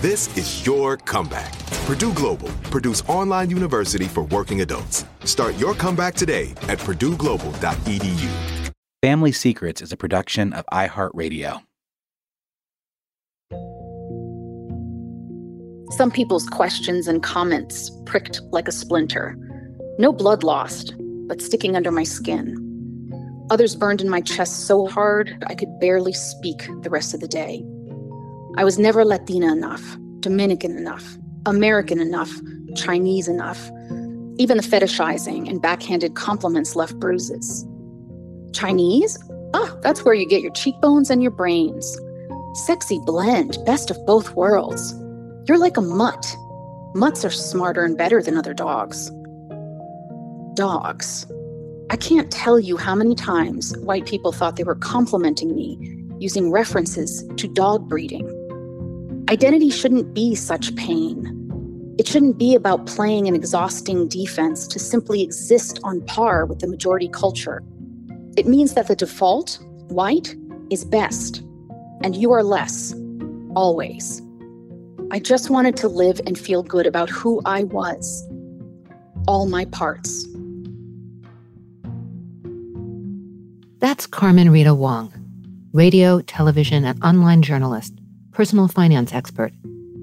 [0.00, 1.58] This is your comeback.
[1.86, 5.04] Purdue Global, Purdue's online university for working adults.
[5.24, 8.70] Start your comeback today at purdueglobal.edu.
[9.02, 11.62] Family Secrets is a production of iHeartRadio.
[15.96, 19.36] Some people's questions and comments pricked like a splinter.
[19.98, 20.94] No blood lost,
[21.26, 22.54] but sticking under my skin.
[23.50, 27.26] Others burned in my chest so hard I could barely speak the rest of the
[27.26, 27.64] day.
[28.58, 32.32] I was never Latina enough, Dominican enough, American enough,
[32.74, 33.70] Chinese enough.
[34.36, 37.64] Even the fetishizing and backhanded compliments left bruises.
[38.52, 39.16] Chinese?
[39.54, 41.96] Ah, that's where you get your cheekbones and your brains.
[42.66, 44.92] Sexy blend, best of both worlds.
[45.46, 46.26] You're like a mutt.
[46.96, 49.08] Mutts are smarter and better than other dogs.
[50.54, 51.30] Dogs.
[51.90, 55.78] I can't tell you how many times white people thought they were complimenting me
[56.18, 58.28] using references to dog breeding.
[59.30, 61.34] Identity shouldn't be such pain.
[61.98, 66.66] It shouldn't be about playing an exhausting defense to simply exist on par with the
[66.66, 67.62] majority culture.
[68.38, 69.58] It means that the default,
[69.88, 70.34] white,
[70.70, 71.42] is best,
[72.02, 72.94] and you are less,
[73.54, 74.22] always.
[75.10, 78.26] I just wanted to live and feel good about who I was,
[79.26, 80.26] all my parts.
[83.78, 85.12] That's Carmen Rita Wong,
[85.74, 87.97] radio, television, and online journalist,
[88.38, 89.52] personal finance expert,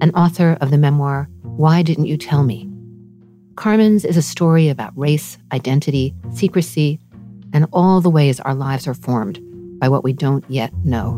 [0.02, 2.70] and author of the memoir, Why Didn't You Tell Me?
[3.54, 7.00] Carmen's is a story about race, identity, secrecy,
[7.54, 9.40] and all the ways our lives are formed
[9.80, 11.14] by what we don't yet know.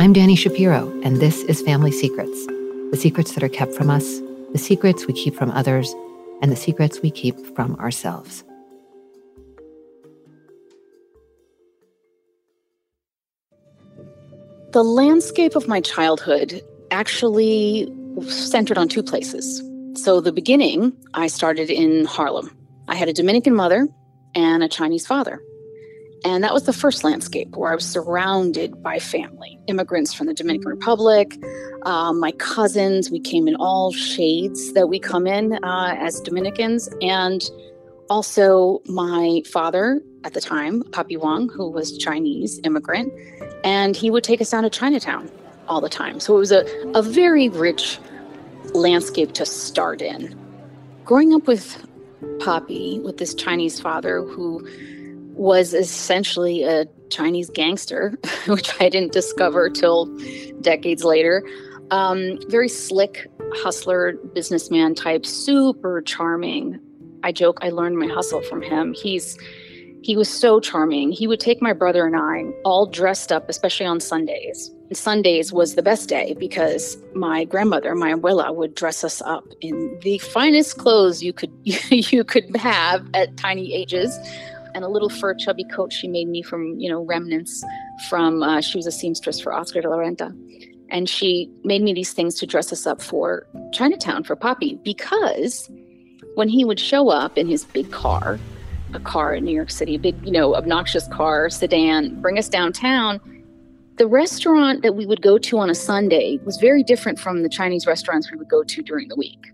[0.00, 2.46] I'm Danny Shapiro, and this is Family Secrets
[2.90, 4.18] the secrets that are kept from us,
[4.50, 5.94] the secrets we keep from others,
[6.40, 8.44] and the secrets we keep from ourselves.
[14.72, 17.92] The landscape of my childhood actually
[18.28, 19.62] centered on two places.
[19.94, 22.56] So, the beginning, I started in Harlem.
[22.86, 23.88] I had a Dominican mother
[24.34, 25.42] and a Chinese father.
[26.24, 30.34] And that was the first landscape where I was surrounded by family, immigrants from the
[30.34, 31.32] Dominican Republic,
[31.86, 33.10] um, my cousins.
[33.10, 36.90] We came in all shades that we come in uh, as Dominicans.
[37.00, 37.42] And
[38.10, 43.12] also my father at the time, Papi Wong, who was Chinese immigrant,
[43.64, 45.30] and he would take us down to Chinatown
[45.68, 46.20] all the time.
[46.20, 47.98] So it was a, a very rich
[48.74, 50.36] landscape to start in.
[51.04, 51.86] Growing up with
[52.38, 54.66] Papi, with this Chinese father who
[55.40, 58.12] was essentially a Chinese gangster,
[58.46, 60.04] which I didn't discover till
[60.60, 61.42] decades later.
[61.90, 66.78] Um, very slick hustler, businessman type, super charming.
[67.22, 68.92] I joke I learned my hustle from him.
[68.92, 69.38] He's
[70.02, 71.10] he was so charming.
[71.10, 74.70] He would take my brother and I all dressed up, especially on Sundays.
[74.88, 79.44] And Sundays was the best day because my grandmother, my abuela, would dress us up
[79.60, 84.18] in the finest clothes you could you could have at tiny ages,
[84.74, 87.64] and a little fur chubby coat she made me from you know remnants
[88.08, 90.34] from uh, she was a seamstress for Oscar de la Renta,
[90.90, 95.70] and she made me these things to dress us up for Chinatown for Poppy because
[96.34, 98.38] when he would show up in his big car
[98.94, 102.48] a car in New York City, a big, you know, obnoxious car, sedan, bring us
[102.48, 103.20] downtown.
[103.96, 107.48] The restaurant that we would go to on a Sunday was very different from the
[107.48, 109.52] Chinese restaurants we would go to during the week.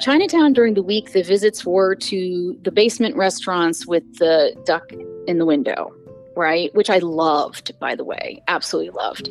[0.00, 4.92] Chinatown during the week, the visits were to the basement restaurants with the duck
[5.26, 5.92] in the window,
[6.36, 6.72] right?
[6.74, 9.28] Which I loved, by the way, absolutely loved.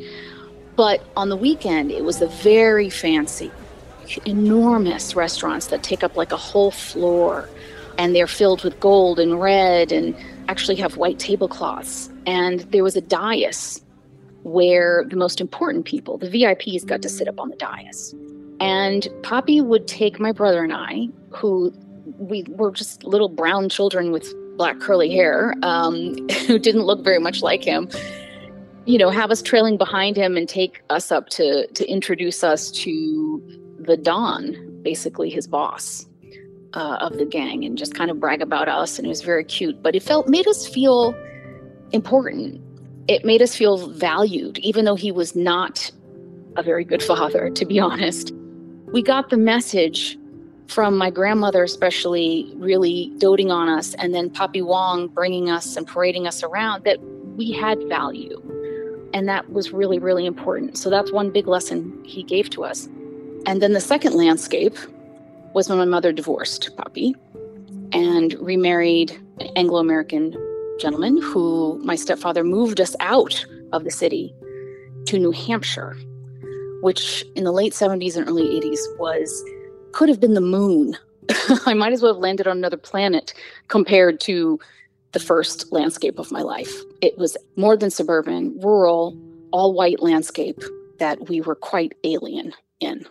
[0.76, 3.50] But on the weekend, it was the very fancy,
[4.26, 7.48] enormous restaurants that take up like a whole floor
[7.98, 10.14] and they're filled with gold and red and
[10.48, 12.10] actually have white tablecloths.
[12.26, 13.82] And there was a dais
[14.44, 18.14] where the most important people, the VIPs, got to sit up on the dais.
[18.60, 21.72] And Poppy would take my brother and I, who
[22.18, 26.16] we were just little brown children with black curly hair, um,
[26.46, 27.88] who didn't look very much like him,
[28.84, 32.70] you know, have us trailing behind him and take us up to to introduce us
[32.70, 33.42] to
[33.80, 36.06] the Don, basically his boss
[36.74, 38.98] uh, of the gang and just kind of brag about us.
[38.98, 41.14] And it was very cute, but it felt made us feel
[41.92, 42.60] important.
[43.08, 45.90] It made us feel valued, even though he was not
[46.56, 48.32] a very good father, to be honest.
[48.92, 50.18] We got the message
[50.66, 55.86] from my grandmother, especially, really doting on us, and then Poppy Wong bringing us and
[55.86, 56.98] parading us around that
[57.36, 58.40] we had value.
[59.12, 60.76] And that was really, really important.
[60.78, 62.86] So that's one big lesson he gave to us.
[63.46, 64.76] And then the second landscape
[65.54, 67.14] was when my mother divorced Poppy
[67.92, 69.10] and remarried
[69.40, 70.36] an Anglo American
[70.78, 74.34] gentleman who my stepfather moved us out of the city
[75.06, 75.96] to New Hampshire,
[76.80, 79.44] which in the late 70s and early 80s was
[79.92, 80.96] could have been the moon.
[81.66, 83.34] I might as well have landed on another planet
[83.68, 84.58] compared to
[85.12, 86.72] the first landscape of my life.
[87.00, 89.16] It was more than suburban, rural,
[89.50, 90.62] all white landscape
[90.98, 93.06] that we were quite alien in.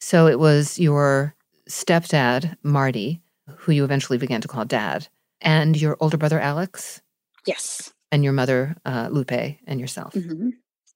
[0.00, 1.34] So it was your
[1.68, 3.22] stepdad, Marty,
[3.56, 5.08] who you eventually began to call dad,
[5.40, 7.02] and your older brother, Alex?
[7.46, 7.92] Yes.
[8.12, 9.32] And your mother, uh, Lupe,
[9.66, 10.14] and yourself?
[10.14, 10.50] Mm-hmm.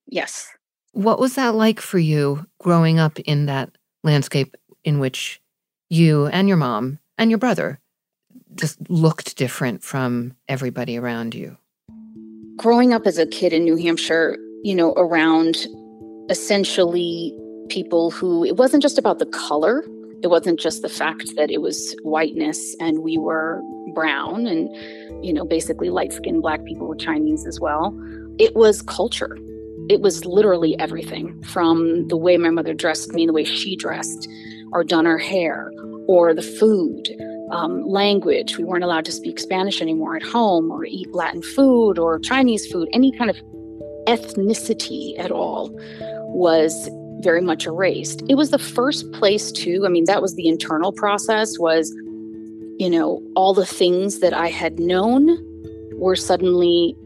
[0.07, 0.49] Yes.
[0.93, 3.71] What was that like for you growing up in that
[4.03, 5.41] landscape in which
[5.89, 7.79] you and your mom and your brother
[8.57, 11.57] just looked different from everybody around you?
[12.57, 15.67] Growing up as a kid in New Hampshire, you know, around
[16.29, 17.35] essentially
[17.69, 19.85] people who it wasn't just about the color.
[20.23, 23.63] It wasn't just the fact that it was whiteness and we were
[23.95, 24.69] brown and
[25.25, 27.97] you know basically light skinned black people were chinese as well.
[28.39, 29.39] It was culture
[29.91, 34.29] it was literally everything from the way my mother dressed me the way she dressed
[34.73, 35.73] or done her hair
[36.07, 37.09] or the food
[37.51, 41.99] um, language we weren't allowed to speak spanish anymore at home or eat latin food
[41.99, 43.37] or chinese food any kind of
[44.07, 45.71] ethnicity at all
[46.33, 46.89] was
[47.23, 48.23] very much erased.
[48.31, 49.83] It was the first place too.
[49.85, 51.95] I mean, that was the internal process was
[52.81, 55.37] you know, all the things that I had known
[55.99, 56.97] were suddenly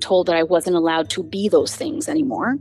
[0.00, 2.56] told that I wasn't allowed to be those things anymore.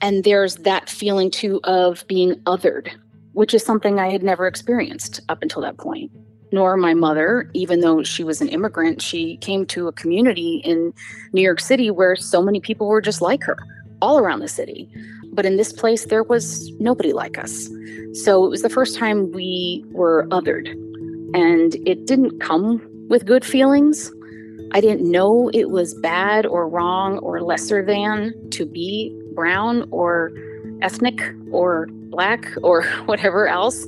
[0.00, 2.90] And there's that feeling too of being othered,
[3.32, 6.10] which is something I had never experienced up until that point.
[6.50, 10.92] Nor my mother, even though she was an immigrant, she came to a community in
[11.32, 13.56] New York City where so many people were just like her
[14.02, 14.90] all around the city.
[15.32, 17.70] But in this place, there was nobody like us.
[18.12, 20.68] So it was the first time we were othered.
[21.34, 24.12] And it didn't come with good feelings.
[24.72, 30.32] I didn't know it was bad or wrong or lesser than to be brown or
[30.80, 33.84] ethnic or black or whatever else.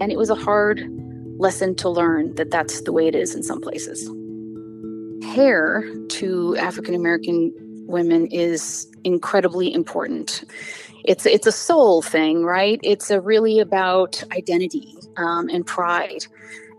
[0.00, 0.80] And it was a hard
[1.38, 4.08] lesson to learn that that's the way it is in some places.
[5.34, 7.52] Hair to African American
[7.86, 10.44] women is incredibly important
[11.08, 12.78] it's it's a soul thing, right?
[12.82, 16.26] It's a really about identity um, and pride.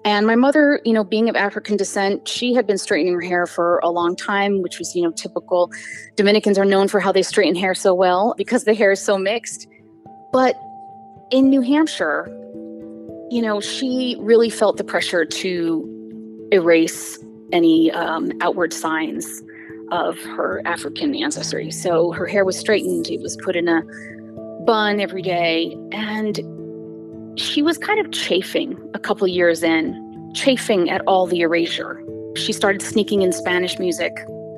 [0.05, 3.45] And my mother, you know, being of African descent, she had been straightening her hair
[3.45, 5.71] for a long time, which was, you know, typical.
[6.15, 9.17] Dominicans are known for how they straighten hair so well because the hair is so
[9.17, 9.67] mixed.
[10.31, 10.55] But
[11.31, 12.27] in New Hampshire,
[13.29, 17.19] you know, she really felt the pressure to erase
[17.51, 19.43] any um, outward signs
[19.91, 21.71] of her African ancestry.
[21.71, 23.83] So her hair was straightened, it was put in a
[24.65, 25.75] bun every day.
[25.91, 26.39] And
[27.35, 32.03] she was kind of chafing a couple years in, chafing at all the erasure.
[32.35, 34.13] She started sneaking in Spanish music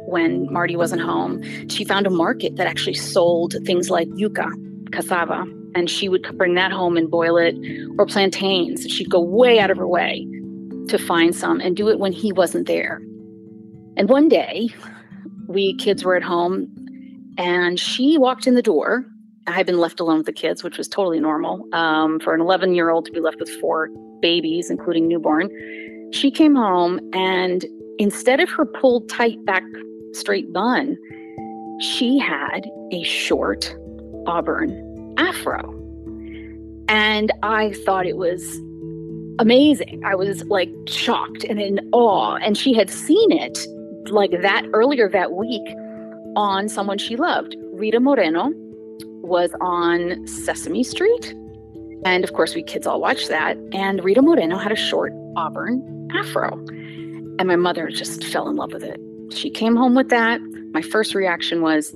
[0.07, 1.41] when Marty wasn't home.
[1.69, 4.51] She found a market that actually sold things like yuca,
[4.91, 7.55] cassava, and she would bring that home and boil it,
[7.97, 8.85] or plantains.
[8.89, 10.27] She'd go way out of her way
[10.89, 13.01] to find some and do it when he wasn't there.
[13.95, 14.69] And one day,
[15.47, 16.67] we kids were at home,
[17.37, 19.05] and she walked in the door.
[19.47, 22.41] I had been left alone with the kids, which was totally normal um, for an
[22.41, 23.89] 11 year old to be left with four
[24.21, 25.49] babies, including newborn.
[26.11, 27.65] She came home, and
[27.97, 29.63] instead of her pulled tight back
[30.13, 30.97] straight bun,
[31.79, 33.75] she had a short
[34.27, 35.77] auburn afro.
[36.87, 38.57] And I thought it was
[39.39, 40.01] amazing.
[40.05, 42.35] I was like shocked and in awe.
[42.35, 43.57] And she had seen it
[44.11, 45.67] like that earlier that week
[46.35, 47.55] on someone she loved.
[47.73, 48.51] Rita Moreno
[49.21, 51.35] was on Sesame Street.
[52.03, 53.57] And of course, we kids all watched that.
[53.73, 56.53] And Rita Moreno had a short auburn afro.
[57.39, 58.99] And my mother just fell in love with it.
[59.33, 60.41] She came home with that.
[60.73, 61.93] My first reaction was,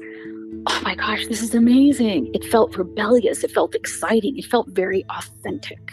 [0.67, 2.32] oh my gosh, this is amazing.
[2.34, 3.44] It felt rebellious.
[3.44, 4.38] It felt exciting.
[4.38, 5.91] It felt very authentic.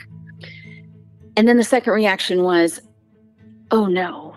[1.36, 2.80] And then the second reaction was,
[3.70, 4.36] oh no.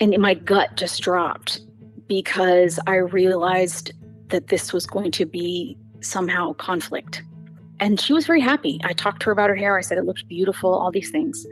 [0.00, 1.60] And my gut just dropped
[2.06, 3.92] because I realized
[4.30, 7.22] that this was going to be somehow conflict.
[7.80, 8.80] And she was very happy.
[8.84, 9.78] I talked to her about her hair.
[9.78, 11.46] I said it looked beautiful, all these things.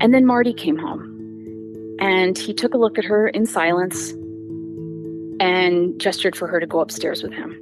[0.00, 4.12] And then Marty came home and he took a look at her in silence
[5.38, 7.52] and gestured for her to go upstairs with him.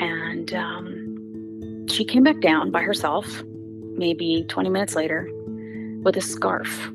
[0.00, 3.42] And um, she came back down by herself,
[3.96, 5.28] maybe 20 minutes later,
[6.02, 6.90] with a scarf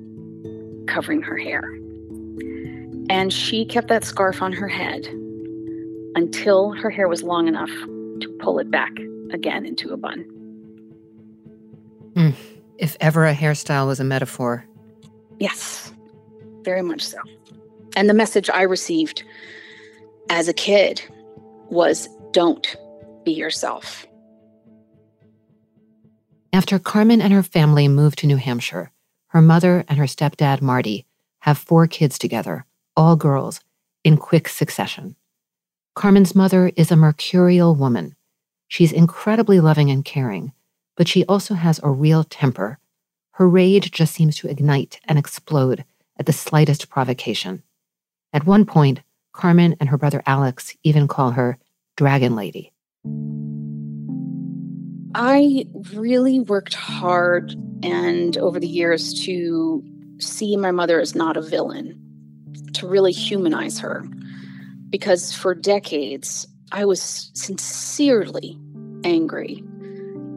[0.88, 1.64] covering her hair.
[3.10, 5.08] And she kept that scarf on her head
[6.16, 8.92] until her hair was long enough to pull it back
[9.32, 10.26] again into a bun.
[12.14, 12.34] Mm.
[12.78, 14.66] If ever a hairstyle was a metaphor.
[15.40, 15.94] Yes,
[16.64, 17.18] very much so.
[17.96, 19.24] And the message I received
[20.30, 21.02] as a kid
[21.70, 22.76] was don't
[23.24, 24.06] be yourself.
[26.52, 28.92] After Carmen and her family moved to New Hampshire,
[29.28, 31.06] her mother and her stepdad, Marty,
[31.40, 32.66] have four kids together,
[32.98, 33.62] all girls,
[34.04, 35.16] in quick succession.
[36.00, 38.16] Carmen's mother is a mercurial woman.
[38.70, 40.54] She's incredibly loving and caring,
[40.96, 42.80] but she also has a real temper.
[43.32, 45.84] Her rage just seems to ignite and explode
[46.18, 47.64] at the slightest provocation.
[48.32, 49.02] At one point,
[49.34, 51.58] Carmen and her brother Alex even call her
[51.98, 52.72] Dragon Lady.
[55.16, 57.54] I really worked hard
[57.84, 59.84] and over the years to
[60.22, 62.02] see my mother as not a villain,
[62.76, 64.06] to really humanize her.
[64.90, 68.60] Because for decades, I was sincerely
[69.04, 69.64] angry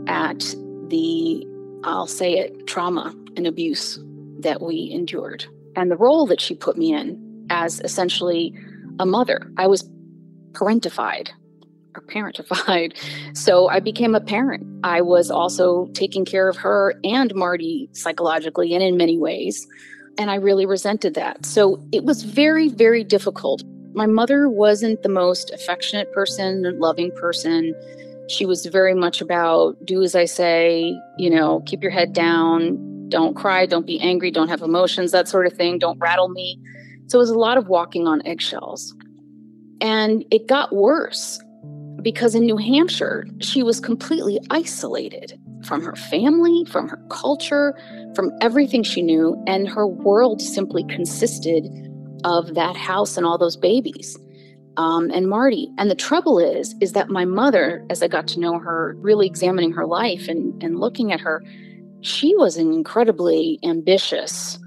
[0.07, 0.41] at
[0.89, 1.47] the,
[1.85, 3.99] I'll say it, trauma and abuse
[4.41, 8.55] that we endured and the role that she put me in as essentially
[8.99, 9.51] a mother.
[9.57, 9.89] I was
[10.53, 11.31] parentified
[11.95, 12.97] or parentified.
[13.35, 14.67] So I became a parent.
[14.85, 19.67] I was also taking care of her and Marty psychologically and in many ways.
[20.19, 21.47] And I really resented that.
[21.47, 23.63] So it was very, very difficult.
[23.95, 27.75] My mother wasn't the most affectionate person, loving person.
[28.29, 33.09] She was very much about do as I say, you know, keep your head down,
[33.09, 36.59] don't cry, don't be angry, don't have emotions, that sort of thing, don't rattle me.
[37.09, 38.95] So it was a lot of walking on eggshells.
[39.83, 41.39] And it got worse
[42.01, 47.77] because in New Hampshire, she was completely isolated from her family, from her culture,
[48.15, 49.43] from everything she knew.
[49.47, 51.65] And her world simply consisted
[52.25, 54.19] of that house and all those babies.
[54.77, 55.71] Um, and Marty.
[55.77, 59.27] And the trouble is, is that my mother, as I got to know her, really
[59.27, 61.43] examining her life and, and looking at her,
[62.01, 64.59] she was incredibly ambitious,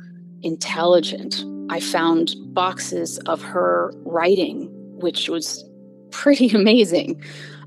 [0.43, 1.43] intelligent.
[1.69, 4.69] I found boxes of her writing,
[4.99, 5.67] which was
[6.11, 7.21] pretty amazing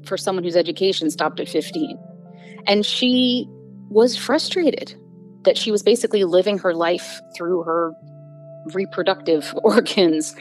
[0.05, 1.99] for someone whose education stopped at 15.
[2.67, 3.49] And she
[3.91, 4.95] was frustrated
[5.43, 7.93] that she was basically living her life through her
[8.75, 10.35] reproductive organs.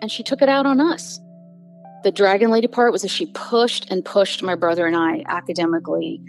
[0.00, 1.20] And she took it out on us.
[2.02, 6.20] The Dragon Lady part was that she pushed and pushed my brother and I academically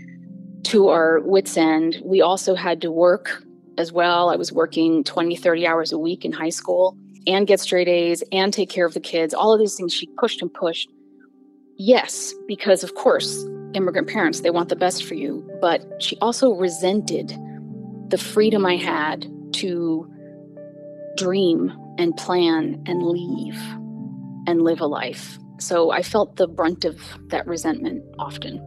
[0.63, 2.01] to our wits' end.
[2.03, 3.43] We also had to work
[3.77, 4.29] as well.
[4.29, 8.23] I was working 20, 30 hours a week in high school and get straight A's
[8.31, 9.33] and take care of the kids.
[9.33, 10.89] All of these things she pushed and pushed.
[11.77, 13.43] Yes, because of course,
[13.73, 15.47] immigrant parents, they want the best for you.
[15.61, 17.37] But she also resented
[18.09, 20.11] the freedom I had to
[21.21, 23.59] dream and plan and leave.
[24.47, 25.37] and live a life.
[25.59, 28.59] So I felt the brunt of that resentment often.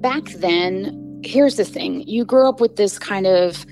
[0.00, 3.66] Back then, here's the thing you grew up with this kind of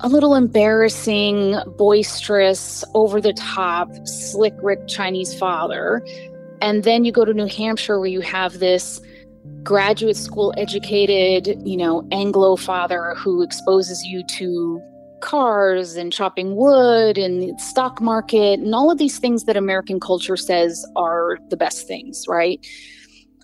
[0.00, 6.04] a little embarrassing, boisterous, over the top, slick Rick Chinese father.
[6.60, 9.00] And then you go to New Hampshire where you have this
[9.62, 14.82] graduate school educated, you know, Anglo father who exposes you to
[15.24, 20.36] cars and chopping wood and stock market and all of these things that American culture
[20.36, 22.64] says are the best things, right?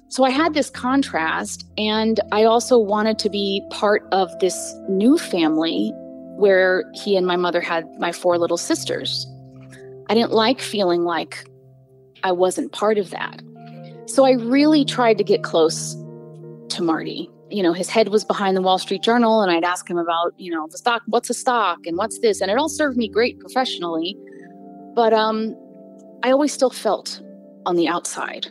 [0.08, 5.16] So I had this contrast, and I also wanted to be part of this new
[5.16, 5.92] family
[6.36, 9.26] where he and my mother had my four little sisters.
[10.08, 11.48] I didn't like feeling like
[12.24, 13.40] I wasn't part of that.
[14.06, 15.94] So I really tried to get close
[16.70, 19.88] to Marty you know, his head was behind the Wall Street Journal, and I'd ask
[19.88, 22.68] him about, you know, the stock, what's a stock, and what's this, and it all
[22.68, 24.16] served me great professionally.
[24.94, 25.56] But um,
[26.22, 27.20] I always still felt
[27.66, 28.48] on the outside.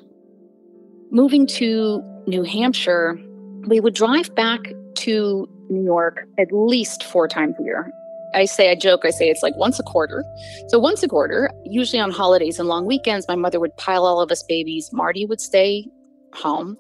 [1.11, 3.19] Moving to New Hampshire,
[3.67, 4.59] we would drive back
[4.95, 7.91] to New York at least four times a year.
[8.35, 10.23] I say, I joke, I say it's like once a quarter.
[10.67, 14.21] So, once a quarter, usually on holidays and long weekends, my mother would pile all
[14.21, 14.91] of us babies.
[14.93, 15.87] Marty would stay
[16.33, 16.77] home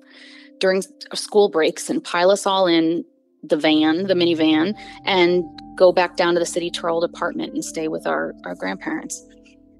[0.59, 3.03] during school breaks and pile us all in
[3.43, 5.43] the van, the minivan, and
[5.75, 9.25] go back down to the city to old apartment and stay with our, our grandparents.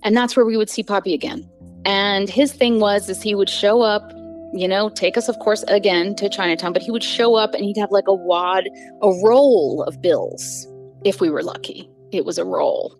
[0.03, 1.49] And that's where we would see Poppy again.
[1.85, 4.11] And his thing was is he would show up,
[4.53, 7.63] you know, take us, of course, again to Chinatown, but he would show up and
[7.65, 8.65] he'd have like a wad,
[9.01, 10.67] a roll of bills
[11.03, 11.89] if we were lucky.
[12.11, 12.97] It was a roll,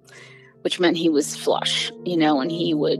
[0.61, 2.99] which meant he was flush, you know, and he would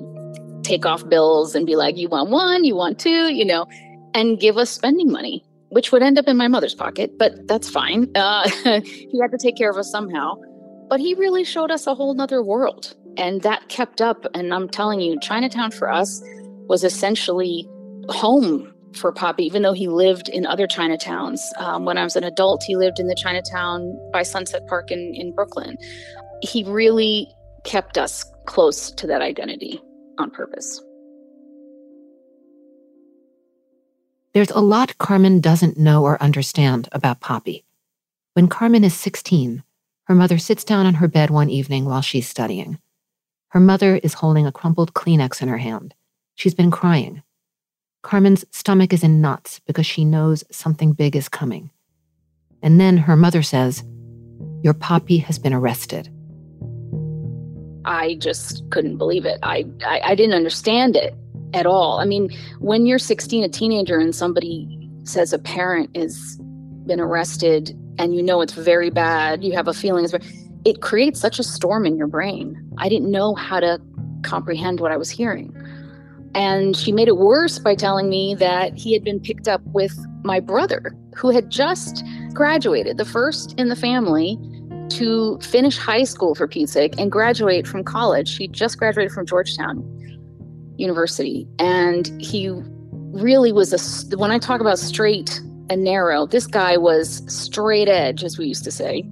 [0.64, 3.68] take off bills and be like, you want one, you want two, you know
[4.14, 7.70] and give us spending money, which would end up in my mother's pocket, but that's
[7.70, 8.10] fine.
[8.16, 8.48] Uh,
[8.82, 10.36] he had to take care of us somehow.
[10.90, 12.96] But he really showed us a whole nother world.
[13.18, 14.26] And that kept up.
[14.34, 16.22] And I'm telling you, Chinatown for us
[16.68, 17.70] was essentially
[18.10, 21.40] home for Poppy, even though he lived in other Chinatowns.
[21.58, 25.14] Um, when I was an adult, he lived in the Chinatown by Sunset Park in,
[25.16, 25.78] in Brooklyn.
[26.42, 27.28] He really
[27.64, 29.80] kept us close to that identity
[30.18, 30.82] on purpose.
[34.32, 37.66] There's a lot Carmen doesn't know or understand about Poppy.
[38.34, 39.64] When Carmen is 16,
[40.04, 42.78] her mother sits down on her bed one evening while she's studying.
[43.50, 45.96] Her mother is holding a crumpled Kleenex in her hand.
[46.36, 47.24] She's been crying.
[48.04, 51.72] Carmen's stomach is in knots because she knows something big is coming.
[52.62, 53.84] And then her mother says,
[54.62, 56.08] Your Poppy has been arrested.
[57.84, 59.40] I just couldn't believe it.
[59.42, 61.16] I, I, I didn't understand it
[61.54, 62.00] at all.
[62.00, 66.38] I mean, when you're 16, a teenager, and somebody says a parent has
[66.86, 70.08] been arrested and you know it's very bad, you have a feeling
[70.66, 72.58] it creates such a storm in your brain.
[72.78, 73.80] I didn't know how to
[74.24, 75.56] comprehend what I was hearing.
[76.36, 79.98] And she made it worse by telling me that he had been picked up with
[80.24, 84.38] my brother, who had just graduated, the first in the family
[84.90, 88.28] to finish high school for Pete's sake and graduate from college.
[88.28, 89.84] She just graduated from Georgetown
[90.80, 91.48] University.
[91.60, 92.50] And he
[93.12, 95.40] really was a, when I talk about straight
[95.70, 99.04] and narrow, this guy was straight edge, as we used to say.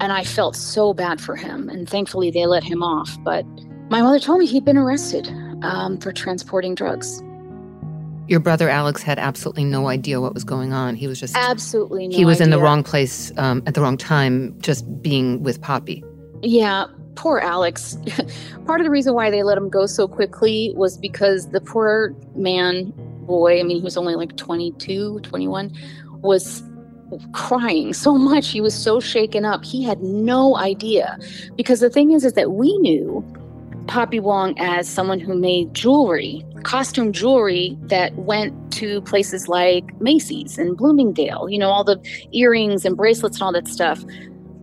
[0.00, 1.68] And I felt so bad for him.
[1.68, 3.16] And thankfully, they let him off.
[3.24, 3.44] But
[3.88, 5.28] my mother told me he'd been arrested
[5.62, 7.22] um, for transporting drugs.
[8.28, 10.96] Your brother Alex had absolutely no idea what was going on.
[10.96, 12.44] He was just absolutely no he was idea.
[12.44, 16.04] in the wrong place um, at the wrong time, just being with Poppy.
[16.42, 17.96] Yeah, poor Alex.
[18.66, 22.14] Part of the reason why they let him go so quickly was because the poor
[22.34, 22.92] man,
[23.26, 25.72] boy, I mean, he was only like 22, 21,
[26.20, 26.62] was
[27.32, 28.48] crying so much.
[28.48, 29.64] He was so shaken up.
[29.64, 31.18] He had no idea.
[31.56, 33.24] Because the thing is, is that we knew
[33.86, 40.58] Poppy Wong as someone who made jewelry, costume jewelry that went to places like Macy's
[40.58, 42.00] and Bloomingdale, you know, all the
[42.32, 44.04] earrings and bracelets and all that stuff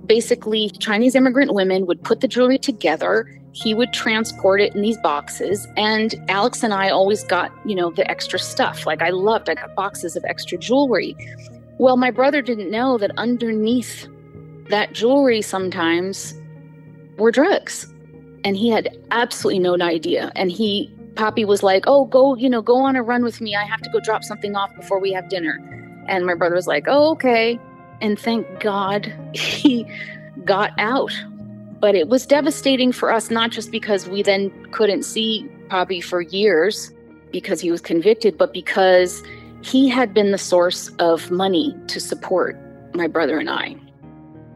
[0.06, 3.30] basically Chinese immigrant women would put the jewelry together.
[3.52, 5.68] He would transport it in these boxes.
[5.78, 8.86] And Alex and I always got, you know, the extra stuff.
[8.86, 11.16] Like I loved, I got boxes of extra jewelry.
[11.78, 14.08] Well, my brother didn't know that underneath
[14.70, 16.34] that jewelry sometimes
[17.18, 17.92] were drugs.
[18.44, 20.32] And he had absolutely no idea.
[20.36, 23.56] And he, Poppy was like, oh, go, you know, go on a run with me.
[23.56, 25.60] I have to go drop something off before we have dinner.
[26.10, 27.60] And my brother was like, oh, okay.
[28.04, 29.88] And thank God he
[30.46, 31.12] got out.
[31.80, 36.22] But it was devastating for us, not just because we then couldn't see Poppy for
[36.22, 36.92] years
[37.32, 39.24] because he was convicted, but because
[39.64, 42.60] he had been the source of money to support
[42.94, 43.76] my brother and I.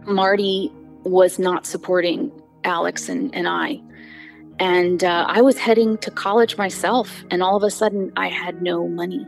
[0.06, 0.72] Marty
[1.04, 2.32] was not supporting
[2.64, 3.82] Alex and, and I.
[4.60, 8.62] And uh, I was heading to college myself, and all of a sudden I had
[8.62, 9.26] no money.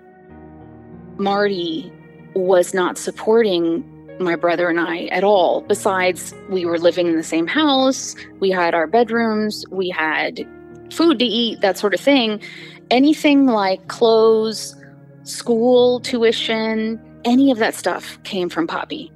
[1.17, 1.91] Marty
[2.33, 3.83] was not supporting
[4.19, 5.61] my brother and I at all.
[5.61, 10.45] Besides, we were living in the same house, we had our bedrooms, we had
[10.91, 12.41] food to eat, that sort of thing.
[12.89, 14.75] Anything like clothes,
[15.23, 19.11] school, tuition, any of that stuff came from Poppy.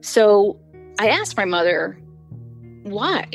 [0.00, 0.58] So
[0.98, 1.98] I asked my mother,
[2.82, 3.28] why?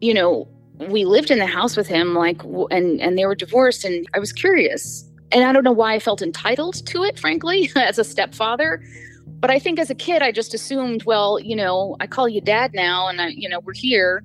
[0.00, 0.48] You know,
[0.88, 4.18] we lived in the house with him, like, and, and they were divorced, and I
[4.18, 5.08] was curious.
[5.30, 8.82] And I don't know why I felt entitled to it, frankly, as a stepfather.
[9.26, 12.40] But I think as a kid, I just assumed, well, you know, I call you
[12.40, 14.22] dad now, and I, you know, we're here,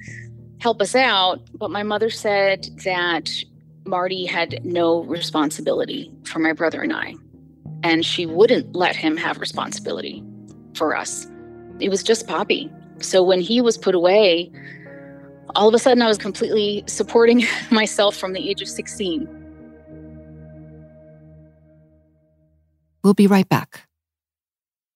[0.59, 1.41] help us out.
[1.53, 3.31] But my mother said that
[3.85, 7.15] Marty had no responsibility for my brother and I,
[7.83, 10.23] and she wouldn't let him have responsibility
[10.75, 11.27] for us.
[11.79, 12.71] It was just Poppy.
[12.99, 14.51] So when he was put away,
[15.55, 19.27] all of a sudden I was completely supporting myself from the age of 16.
[23.03, 23.86] We'll be right back.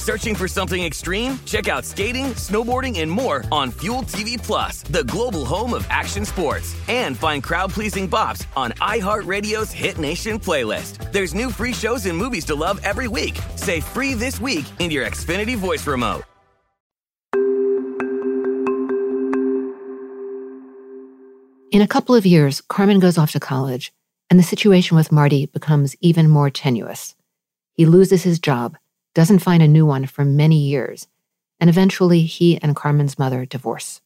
[0.00, 1.38] Searching for something extreme?
[1.44, 6.24] Check out skating, snowboarding, and more on Fuel TV Plus, the global home of action
[6.24, 6.74] sports.
[6.88, 11.12] And find crowd-pleasing bops on iHeartRadio's Hit Nation playlist.
[11.12, 13.38] There's new free shows and movies to love every week.
[13.56, 16.22] Say free this week in your Xfinity voice remote.
[21.72, 23.92] In a couple of years, Carmen goes off to college,
[24.30, 27.14] and the situation with Marty becomes even more tenuous.
[27.74, 28.78] He loses his job,
[29.14, 31.08] doesn't find a new one for many years,
[31.58, 34.00] and eventually he and Carmen's mother divorce.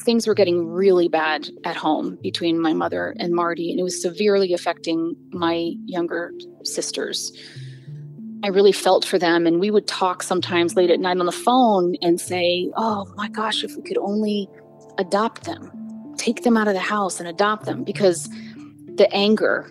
[0.00, 4.00] Things were getting really bad at home between my mother and Marty, and it was
[4.00, 6.32] severely affecting my younger
[6.64, 7.32] sisters.
[8.44, 11.32] I really felt for them, and we would talk sometimes late at night on the
[11.32, 14.48] phone and say, Oh my gosh, if we could only
[14.98, 18.28] adopt them, take them out of the house and adopt them because
[18.96, 19.70] the anger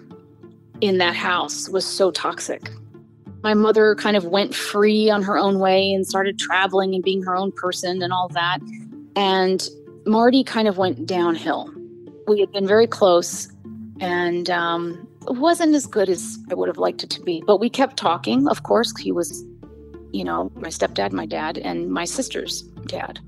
[0.82, 2.70] in that house was so toxic.
[3.44, 7.22] My mother kind of went free on her own way and started traveling and being
[7.24, 8.60] her own person and all that.
[9.16, 9.68] And
[10.06, 11.72] Marty kind of went downhill.
[12.28, 13.48] We had been very close
[14.00, 17.44] and um, it wasn't as good as I would have liked it to be.
[17.46, 18.98] But we kept talking, of course.
[19.00, 19.44] He was,
[20.12, 23.20] you know, my stepdad, my dad, and my sister's dad.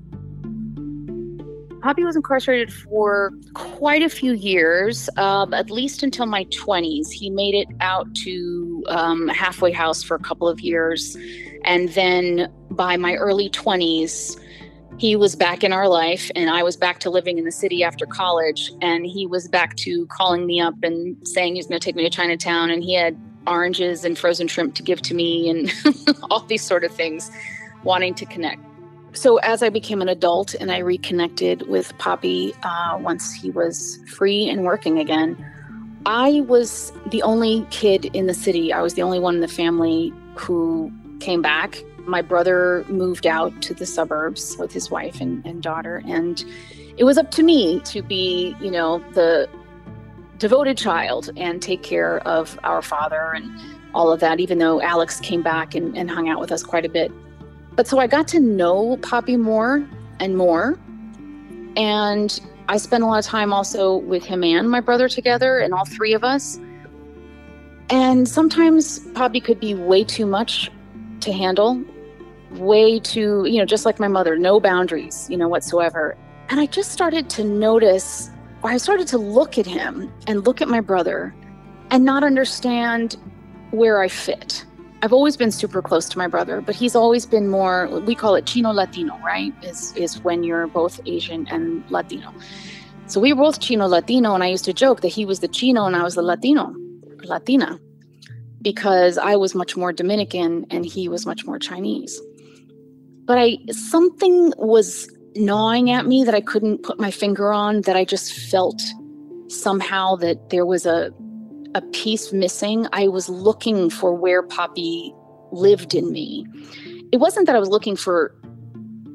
[1.80, 7.10] Poppy was incarcerated for quite a few years, um, at least until my 20s.
[7.12, 11.16] He made it out to um, halfway house for a couple of years.
[11.64, 14.40] And then by my early 20s,
[14.98, 17.84] he was back in our life, and I was back to living in the city
[17.84, 18.72] after college.
[18.82, 22.02] And he was back to calling me up and saying he's going to take me
[22.02, 22.70] to Chinatown.
[22.70, 25.72] And he had oranges and frozen shrimp to give to me, and
[26.30, 27.30] all these sort of things,
[27.84, 28.67] wanting to connect
[29.18, 33.98] so as I became an adult and I reconnected with Poppy uh, once he was
[34.06, 35.36] free and working again,
[36.06, 38.72] I was the only kid in the city.
[38.72, 41.82] I was the only one in the family who came back.
[42.06, 46.42] My brother moved out to the suburbs with his wife and, and daughter, and
[46.96, 49.48] it was up to me to be, you know, the
[50.38, 53.50] devoted child and take care of our father and
[53.94, 56.84] all of that, even though Alex came back and, and hung out with us quite
[56.84, 57.10] a bit.
[57.78, 59.88] But so I got to know Poppy more
[60.18, 60.76] and more.
[61.76, 65.72] And I spent a lot of time also with him and my brother together, and
[65.72, 66.58] all three of us.
[67.88, 70.72] And sometimes Poppy could be way too much
[71.20, 71.80] to handle,
[72.54, 76.16] way too, you know, just like my mother, no boundaries, you know, whatsoever.
[76.48, 78.28] And I just started to notice,
[78.64, 81.32] or I started to look at him and look at my brother
[81.92, 83.18] and not understand
[83.70, 84.64] where I fit.
[85.00, 88.34] I've always been super close to my brother, but he's always been more we call
[88.34, 89.52] it Chino Latino, right?
[89.62, 92.34] Is is when you're both Asian and Latino.
[93.06, 95.48] So we were both Chino Latino and I used to joke that he was the
[95.48, 96.74] Chino and I was the Latino,
[97.24, 97.78] Latina,
[98.60, 102.20] because I was much more Dominican and he was much more Chinese.
[103.24, 107.96] But I something was gnawing at me that I couldn't put my finger on that
[107.96, 108.82] I just felt
[109.48, 111.12] somehow that there was a
[111.78, 112.86] a piece missing.
[112.92, 115.14] I was looking for where Poppy
[115.52, 116.44] lived in me.
[117.12, 118.34] It wasn't that I was looking for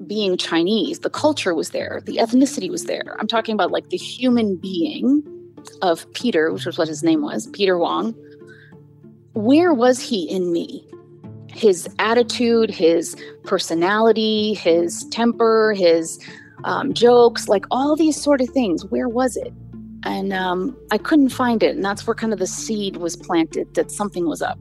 [0.08, 3.16] being Chinese, the culture was there, the ethnicity was there.
[3.20, 5.24] I'm talking about like the human being
[5.82, 8.14] of Peter, which was what his name was, Peter Wong.
[9.34, 10.88] Where was he in me?
[11.50, 16.20] His attitude, his personality, his temper, his
[16.64, 18.86] um, jokes, like all these sort of things.
[18.86, 19.54] Where was it?
[20.06, 21.76] And um, I couldn't find it.
[21.76, 24.60] And that's where kind of the seed was planted that something was up.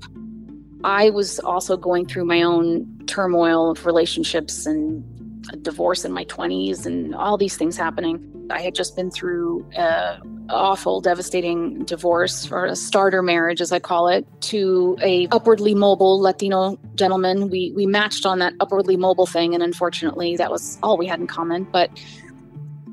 [0.85, 5.05] I was also going through my own turmoil of relationships and
[5.53, 8.29] a divorce in my 20s and all these things happening.
[8.51, 13.79] I had just been through a awful, devastating divorce or a starter marriage, as I
[13.79, 17.49] call it, to a upwardly mobile Latino gentleman.
[17.49, 21.21] We we matched on that upwardly mobile thing, and unfortunately, that was all we had
[21.21, 21.65] in common.
[21.65, 21.91] But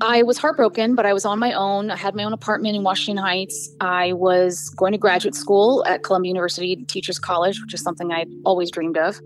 [0.02, 1.90] I was heartbroken, but I was on my own.
[1.90, 3.68] I had my own apartment in Washington Heights.
[3.80, 8.30] I was going to graduate school at Columbia University Teachers College, which is something I'd
[8.46, 9.20] always dreamed of.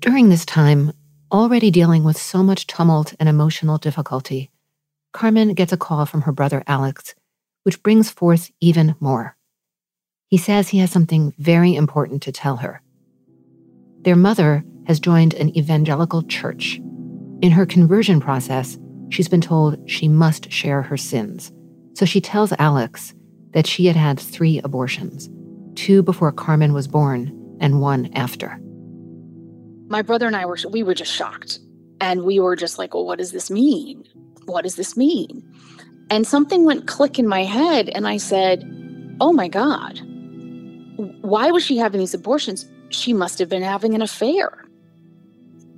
[0.00, 0.92] During this time,
[1.32, 4.50] already dealing with so much tumult and emotional difficulty,
[5.12, 7.14] Carmen gets a call from her brother Alex,
[7.62, 9.36] which brings forth even more.
[10.28, 12.82] He says he has something very important to tell her.
[14.02, 16.80] Their mother has joined an evangelical church.
[17.40, 18.78] In her conversion process,
[19.10, 21.52] she's been told she must share her sins.
[21.94, 23.14] So she tells Alex
[23.52, 25.28] that she had had three abortions
[25.74, 28.58] two before Carmen was born and one after.
[29.88, 31.60] My brother and I were, we were just shocked.
[32.00, 34.04] And we were just like, well, what does this mean?
[34.46, 35.42] What does this mean?
[36.10, 37.88] And something went click in my head.
[37.90, 38.64] And I said,
[39.20, 40.00] oh my God,
[41.20, 42.68] why was she having these abortions?
[42.90, 44.64] She must have been having an affair.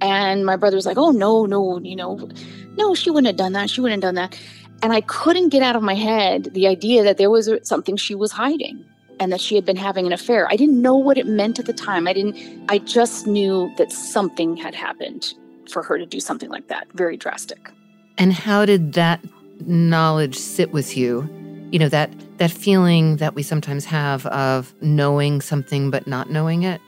[0.00, 2.28] And my brother was like, oh, no, no, you know,
[2.76, 3.68] no, she wouldn't have done that.
[3.68, 4.38] She wouldn't have done that.
[4.82, 8.14] And I couldn't get out of my head the idea that there was something she
[8.14, 8.84] was hiding
[9.18, 10.48] and that she had been having an affair.
[10.50, 12.08] I didn't know what it meant at the time.
[12.08, 12.38] I didn't,
[12.70, 15.34] I just knew that something had happened
[15.68, 17.70] for her to do something like that, very drastic.
[18.16, 19.20] And how did that
[19.66, 21.28] knowledge sit with you?
[21.70, 26.62] You know, that that feeling that we sometimes have of knowing something but not knowing
[26.62, 26.80] it?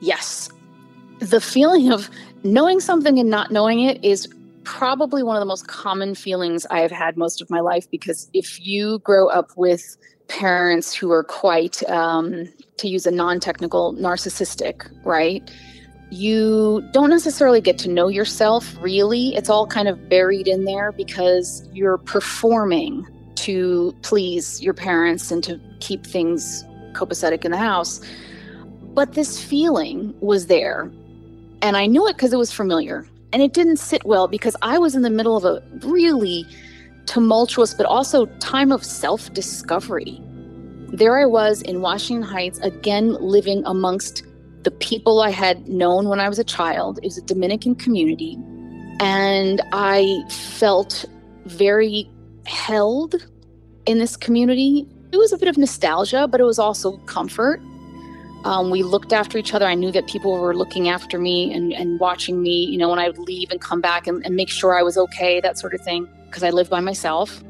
[0.00, 0.48] Yes
[1.20, 2.10] the feeling of
[2.44, 4.28] knowing something and not knowing it is
[4.64, 8.28] probably one of the most common feelings I have had most of my life because
[8.34, 9.96] if you grow up with
[10.28, 15.50] parents who are quite, um, to use a non technical, narcissistic, right?
[16.10, 19.34] You don't necessarily get to know yourself really.
[19.34, 25.42] It's all kind of buried in there because you're performing to please your parents and
[25.44, 28.00] to keep things copacetic in the house.
[28.94, 30.90] But this feeling was there
[31.62, 33.06] and I knew it because it was familiar.
[33.32, 36.46] And it didn't sit well because I was in the middle of a really
[37.06, 40.20] tumultuous, but also time of self discovery.
[40.92, 44.24] There I was in Washington Heights, again living amongst
[44.62, 46.98] the people I had known when I was a child.
[46.98, 48.38] It was a Dominican community.
[49.00, 51.04] And I felt
[51.44, 52.10] very
[52.46, 53.14] held
[53.86, 54.86] in this community.
[55.12, 57.60] It was a bit of nostalgia, but it was also comfort.
[58.44, 59.66] Um, we looked after each other.
[59.66, 62.98] I knew that people were looking after me and, and watching me, you know, when
[62.98, 65.74] I would leave and come back and, and make sure I was okay, that sort
[65.74, 67.42] of thing, because I lived by myself.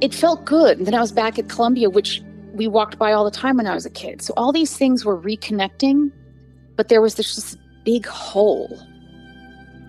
[0.00, 0.78] It felt good.
[0.78, 3.66] And then I was back at Columbia, which we walked by all the time when
[3.66, 4.20] I was a kid.
[4.20, 6.12] So all these things were reconnecting,
[6.76, 8.78] but there was this big hole.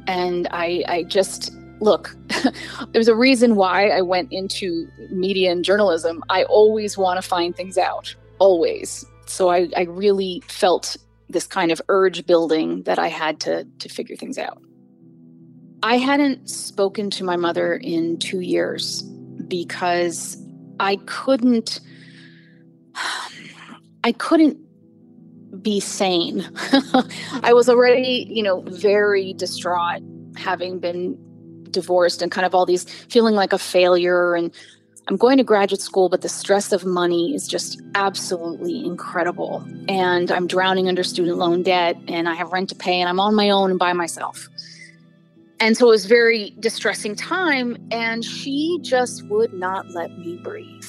[0.08, 2.16] And I, I just, look,
[2.94, 6.24] there's a reason why I went into media and journalism.
[6.30, 9.06] I always want to find things out, always.
[9.30, 10.98] So I, I really felt
[11.30, 14.62] this kind of urge building that I had to to figure things out.
[15.84, 19.04] I hadn't spoken to my mother in 2 years
[19.48, 20.38] because
[20.80, 21.80] I couldn't
[24.04, 24.58] I couldn't
[25.62, 26.50] be sane.
[27.44, 30.02] I was already, you know, very distraught
[30.38, 31.18] having been
[31.70, 34.54] divorced and kind of all these feeling like a failure and
[35.10, 39.68] I'm going to graduate school, but the stress of money is just absolutely incredible.
[39.88, 43.20] And I'm drowning under student loan debt and I have rent to pay and I'm
[43.20, 44.48] on my own and by myself.
[45.60, 50.86] And so it was very distressing time and she just would not let me breathe.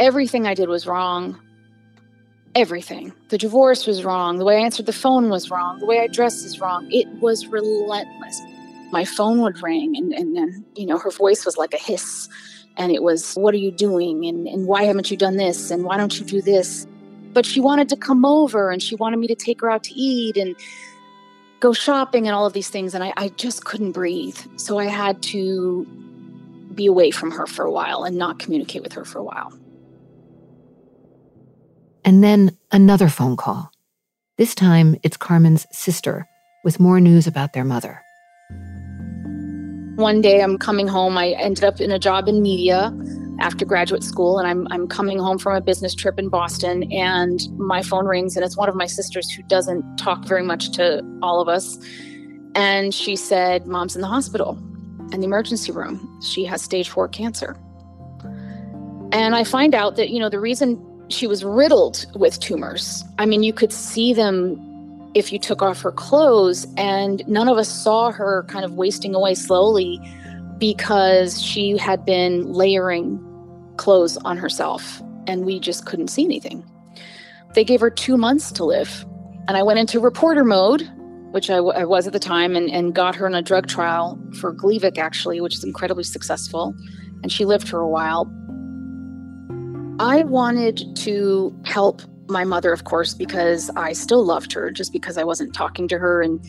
[0.00, 1.38] Everything I did was wrong.
[2.54, 3.12] Everything.
[3.28, 4.38] The divorce was wrong.
[4.38, 5.78] The way I answered the phone was wrong.
[5.78, 6.88] The way I dressed is wrong.
[6.90, 8.40] It was relentless.
[8.92, 12.30] My phone would ring and, and then, you know, her voice was like a hiss
[12.78, 14.24] and it was, What are you doing?
[14.24, 15.70] And, and why haven't you done this?
[15.70, 16.86] And why don't you do this?
[17.32, 19.94] But she wanted to come over and she wanted me to take her out to
[19.94, 20.56] eat and
[21.60, 22.94] go shopping and all of these things.
[22.94, 24.38] And I, I just couldn't breathe.
[24.56, 25.86] So I had to
[26.74, 29.52] be away from her for a while and not communicate with her for a while.
[32.04, 33.72] And then another phone call.
[34.36, 36.28] This time it's Carmen's sister
[36.62, 38.02] with more news about their mother.
[39.98, 41.18] One day I'm coming home.
[41.18, 42.96] I ended up in a job in media
[43.40, 47.40] after graduate school, and I'm, I'm coming home from a business trip in Boston, and
[47.58, 51.04] my phone rings, and it's one of my sisters who doesn't talk very much to
[51.20, 51.76] all of us.
[52.54, 54.56] And she said, Mom's in the hospital,
[55.12, 56.20] in the emergency room.
[56.22, 57.56] She has stage four cancer.
[59.10, 63.26] And I find out that, you know, the reason she was riddled with tumors, I
[63.26, 64.67] mean, you could see them
[65.18, 66.66] if you took off her clothes.
[66.76, 70.00] And none of us saw her kind of wasting away slowly
[70.58, 73.24] because she had been layering
[73.76, 76.64] clothes on herself and we just couldn't see anything.
[77.54, 79.06] They gave her two months to live.
[79.46, 80.88] And I went into reporter mode,
[81.30, 83.66] which I, w- I was at the time, and, and got her in a drug
[83.66, 86.74] trial for Gleevec, actually, which is incredibly successful.
[87.22, 88.30] And she lived for a while.
[90.00, 95.16] I wanted to help my mother, of course, because I still loved her, just because
[95.18, 96.22] I wasn't talking to her.
[96.22, 96.40] And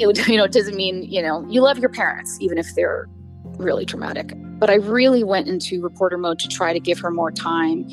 [0.00, 2.74] it would, you know, it doesn't mean, you know, you love your parents, even if
[2.74, 3.08] they're
[3.58, 4.32] really traumatic.
[4.58, 7.86] But I really went into reporter mode to try to give her more time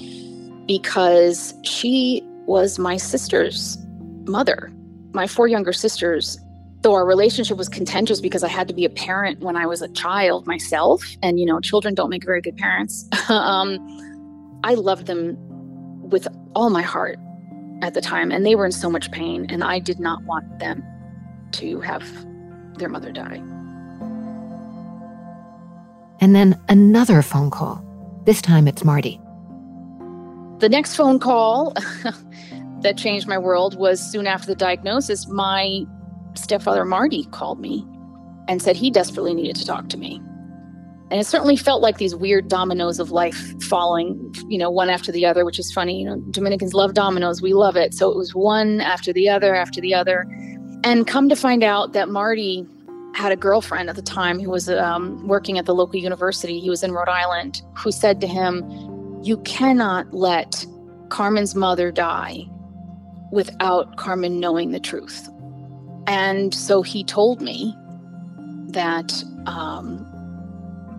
[0.66, 3.78] because she was my sister's
[4.26, 4.72] mother.
[5.14, 6.40] My four younger sisters,
[6.82, 9.82] though our relationship was contentious because I had to be a parent when I was
[9.82, 13.08] a child myself, and you know, children don't make very good parents.
[13.30, 13.80] um,
[14.64, 15.38] I loved them
[16.10, 17.20] with all my heart
[17.82, 20.60] at the time, and they were in so much pain, and I did not want
[20.60, 20.84] them
[21.54, 22.06] to have
[22.78, 23.42] their mother die.
[26.22, 27.84] And then another phone call.
[28.26, 29.20] This time it's Marty.
[30.60, 31.74] The next phone call
[32.82, 35.28] that changed my world was soon after the diagnosis.
[35.28, 35.86] My
[36.34, 37.86] stepfather, Marty, called me
[38.50, 40.22] and said he desperately needed to talk to me.
[41.12, 45.12] And it certainly felt like these weird dominoes of life falling, you know, one after
[45.12, 46.00] the other, which is funny.
[46.00, 47.42] You know, Dominicans love dominoes.
[47.42, 47.96] We love it.
[47.96, 50.28] So it was one after the other after the other.
[50.84, 52.66] And come to find out that Marty
[53.16, 56.60] had a girlfriend at the time who was um, working at the local university.
[56.60, 58.64] He was in Rhode Island, who said to him,
[59.24, 60.66] You cannot let
[61.10, 62.46] Carmen's mother die
[63.32, 65.28] without Carmen knowing the truth.
[66.08, 67.76] And so he told me
[68.70, 70.09] that um,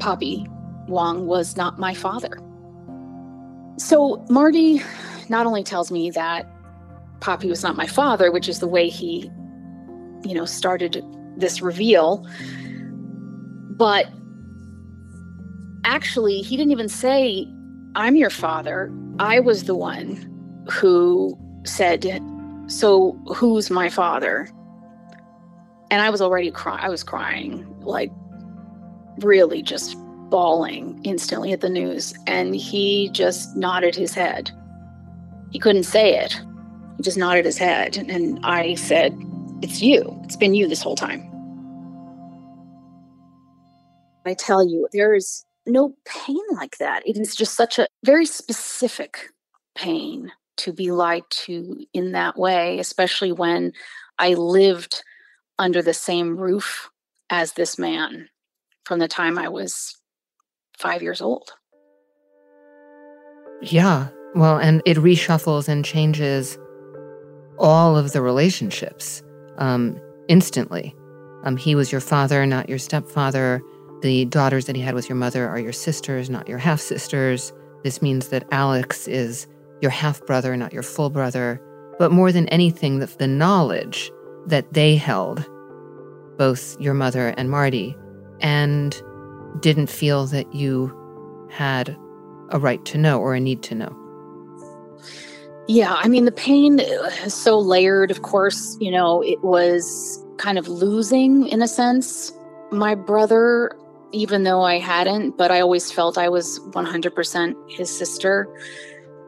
[0.00, 0.48] Papi
[0.88, 2.38] Wong was not my father.
[3.78, 4.82] So Marty
[5.28, 6.50] not only tells me that
[7.20, 9.30] Papi was not my father, which is the way he,
[10.24, 11.04] you know, started
[11.36, 12.26] this reveal,
[13.76, 14.10] but
[15.84, 17.46] actually, he didn't even say,
[17.94, 18.92] I'm your father.
[19.18, 20.16] I was the one
[20.70, 22.22] who said,
[22.66, 24.48] So who's my father?
[25.90, 26.80] And I was already crying.
[26.82, 28.12] I was crying, like
[29.22, 29.96] really just
[30.30, 32.14] bawling instantly at the news.
[32.26, 34.50] And he just nodded his head.
[35.50, 36.40] He couldn't say it.
[36.96, 37.96] He just nodded his head.
[37.96, 39.18] And I said,
[39.62, 40.18] It's you.
[40.24, 41.26] It's been you this whole time.
[44.26, 47.06] I tell you, there is no pain like that.
[47.06, 49.30] It is just such a very specific
[49.74, 53.72] pain to be lied to in that way, especially when
[54.18, 55.02] I lived
[55.58, 56.90] under the same roof
[57.30, 58.28] as this man
[58.90, 59.96] from the time I was
[60.76, 61.52] five years old.
[63.62, 64.08] Yeah.
[64.34, 66.58] Well, and it reshuffles and changes
[67.56, 69.22] all of the relationships
[69.58, 70.92] um, instantly.
[71.44, 73.62] Um, he was your father, not your stepfather.
[74.02, 77.52] The daughters that he had with your mother are your sisters, not your half sisters.
[77.84, 79.46] This means that Alex is
[79.80, 81.62] your half brother, not your full brother.
[82.00, 84.10] but more than anything, the, the knowledge
[84.46, 85.48] that they held,
[86.38, 87.94] both your mother and Marty,
[88.40, 89.00] and
[89.60, 90.96] didn't feel that you
[91.50, 91.96] had
[92.50, 93.96] a right to know or a need to know.
[95.68, 98.76] Yeah, I mean, the pain is so layered, of course.
[98.80, 102.32] You know, it was kind of losing in a sense.
[102.72, 103.70] My brother,
[104.12, 108.48] even though I hadn't, but I always felt I was 100% his sister.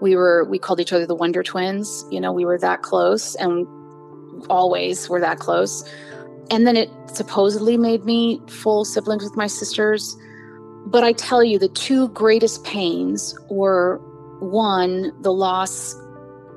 [0.00, 2.04] We were, we called each other the Wonder Twins.
[2.10, 3.66] You know, we were that close and
[4.50, 5.88] always were that close.
[6.50, 10.16] And then it supposedly made me full siblings with my sisters.
[10.86, 13.98] But I tell you, the two greatest pains were
[14.40, 15.94] one, the loss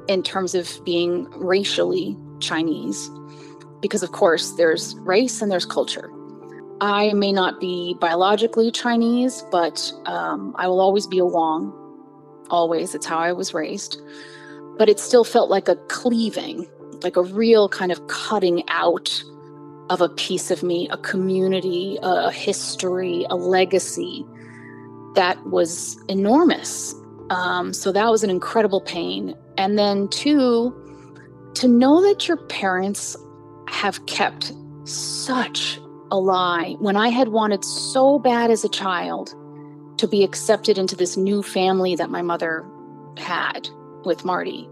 [0.07, 3.09] in terms of being racially Chinese,
[3.81, 6.11] because of course there's race and there's culture.
[6.81, 11.73] I may not be biologically Chinese, but um, I will always be a Wong.
[12.49, 12.93] Always.
[12.93, 14.01] It's how I was raised.
[14.77, 16.67] But it still felt like a cleaving,
[17.01, 19.23] like a real kind of cutting out
[19.89, 24.25] of a piece of me, a community, a history, a legacy
[25.15, 26.95] that was enormous.
[27.29, 29.35] Um, so that was an incredible pain.
[29.57, 30.73] And then, two,
[31.55, 33.15] to know that your parents
[33.67, 34.51] have kept
[34.83, 35.79] such
[36.11, 39.33] a lie when I had wanted so bad as a child
[39.97, 42.65] to be accepted into this new family that my mother
[43.17, 43.69] had
[44.03, 44.67] with Marty.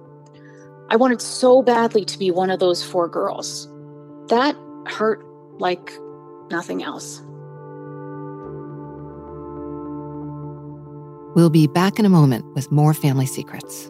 [0.90, 3.68] I wanted so badly to be one of those four girls.
[4.28, 4.56] That
[4.88, 5.26] hurt
[5.60, 5.92] like
[6.50, 7.22] nothing else.
[11.36, 13.90] We'll be back in a moment with more family secrets.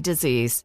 [0.00, 0.64] disease.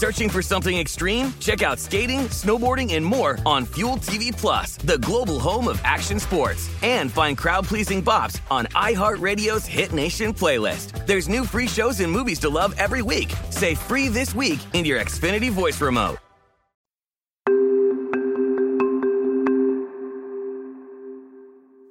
[0.00, 1.30] Searching for something extreme?
[1.40, 6.18] Check out skating, snowboarding, and more on Fuel TV Plus, the global home of action
[6.18, 6.70] sports.
[6.80, 11.06] And find crowd-pleasing bops on iHeartRadio's Hit Nation playlist.
[11.06, 13.30] There's new free shows and movies to love every week.
[13.50, 16.16] Say free this week in your Xfinity voice remote.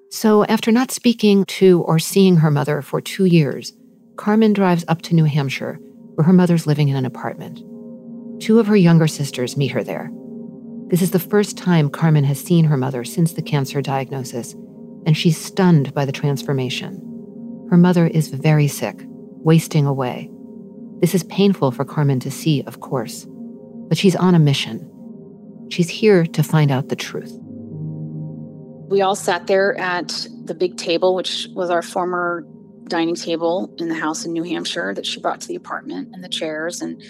[0.09, 3.71] So, after not speaking to or seeing her mother for two years,
[4.15, 5.77] Carmen drives up to New Hampshire,
[6.15, 7.61] where her mother's living in an apartment.
[8.39, 10.09] Two of her younger sisters meet her there.
[10.87, 14.53] This is the first time Carmen has seen her mother since the cancer diagnosis,
[15.05, 17.05] and she's stunned by the transformation.
[17.69, 20.29] Her mother is very sick, wasting away.
[21.01, 23.27] This is painful for Carmen to see, of course,
[23.87, 24.89] but she's on a mission.
[25.69, 27.37] She's here to find out the truth.
[28.89, 32.43] We all sat there at the big table, which was our former
[32.87, 36.23] dining table in the house in New Hampshire that she brought to the apartment, and
[36.23, 36.81] the chairs.
[36.81, 37.01] And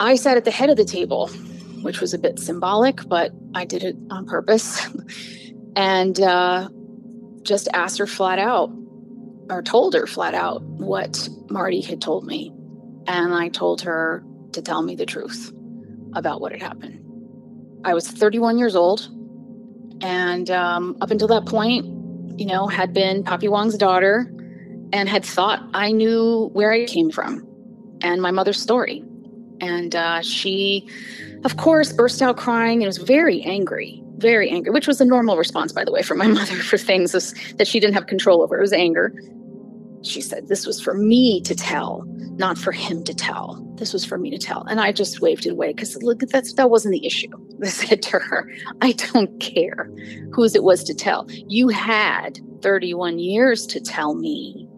[0.00, 1.28] I sat at the head of the table,
[1.82, 4.88] which was a bit symbolic, but I did it on purpose.
[5.76, 6.70] and uh,
[7.42, 8.70] just asked her flat out,
[9.50, 12.50] or told her flat out, what Marty had told me.
[13.06, 15.52] And I told her to tell me the truth
[16.14, 16.98] about what had happened.
[17.84, 19.06] I was 31 years old.
[20.00, 21.84] And um, up until that point,
[22.40, 24.32] you know, had been Papi Wong's daughter
[24.94, 27.46] and had thought I knew where I came from
[28.02, 29.04] and my mother's story.
[29.60, 30.88] And uh, she,
[31.44, 35.36] of course, burst out crying and was very angry, very angry, which was a normal
[35.36, 38.58] response, by the way, from my mother for things that she didn't have control over.
[38.58, 39.12] It was anger.
[40.02, 42.04] She said, This was for me to tell,
[42.36, 43.66] not for him to tell.
[43.76, 44.64] This was for me to tell.
[44.64, 47.28] And I just waved it away because look, that's that wasn't the issue.
[47.62, 48.50] I said to her,
[48.80, 49.90] I don't care
[50.32, 51.26] whose it was to tell.
[51.30, 54.68] You had 31 years to tell me,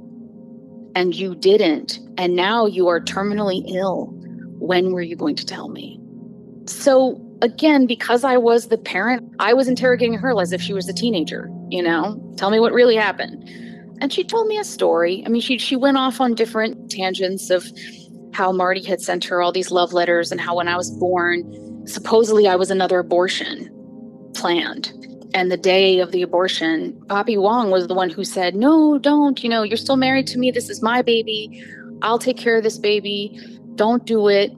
[0.95, 1.99] and you didn't.
[2.19, 4.19] And now you are terminally ill.
[4.63, 5.99] When were you going to tell me?
[6.67, 10.89] So again, because I was the parent, I was interrogating her as if she was
[10.89, 13.43] a teenager, you know, tell me what really happened.
[14.01, 15.23] And she told me a story.
[15.27, 17.67] I mean, she she went off on different tangents of
[18.33, 21.87] how Marty had sent her all these love letters and how when I was born,
[21.87, 23.69] supposedly I was another abortion
[24.35, 24.93] planned.
[25.35, 29.43] And the day of the abortion, Papi Wong was the one who said, No, don't,
[29.43, 30.51] you know, you're still married to me.
[30.51, 31.65] This is my baby.
[32.03, 33.39] I'll take care of this baby.
[33.75, 34.53] Don't do it.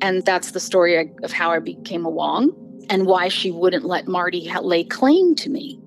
[0.00, 2.50] And that's the story of how I became a Wong
[2.90, 5.82] and why she wouldn't let Marty lay claim to me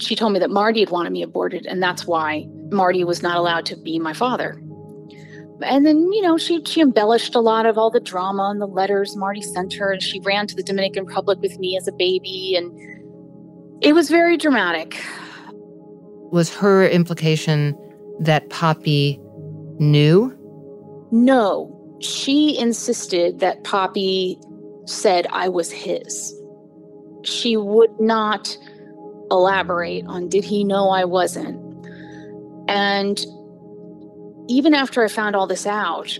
[0.00, 3.36] she told me that Marty had wanted me aborted, and that's why Marty was not
[3.36, 4.60] allowed to be my father.
[5.62, 8.66] And then, you know, she she embellished a lot of all the drama and the
[8.66, 11.92] letters Marty sent her, and she ran to the Dominican Republic with me as a
[11.92, 12.72] baby, and
[13.82, 15.02] it was very dramatic.
[16.32, 17.76] Was her implication
[18.20, 19.18] that Papi
[19.78, 20.36] knew?
[21.10, 21.76] No.
[22.00, 24.38] She insisted that Papi
[24.88, 26.34] said I was his.
[27.22, 28.56] She would not
[29.30, 31.58] elaborate on did he know I wasn't?
[32.68, 33.24] And
[34.48, 36.18] even after I found all this out,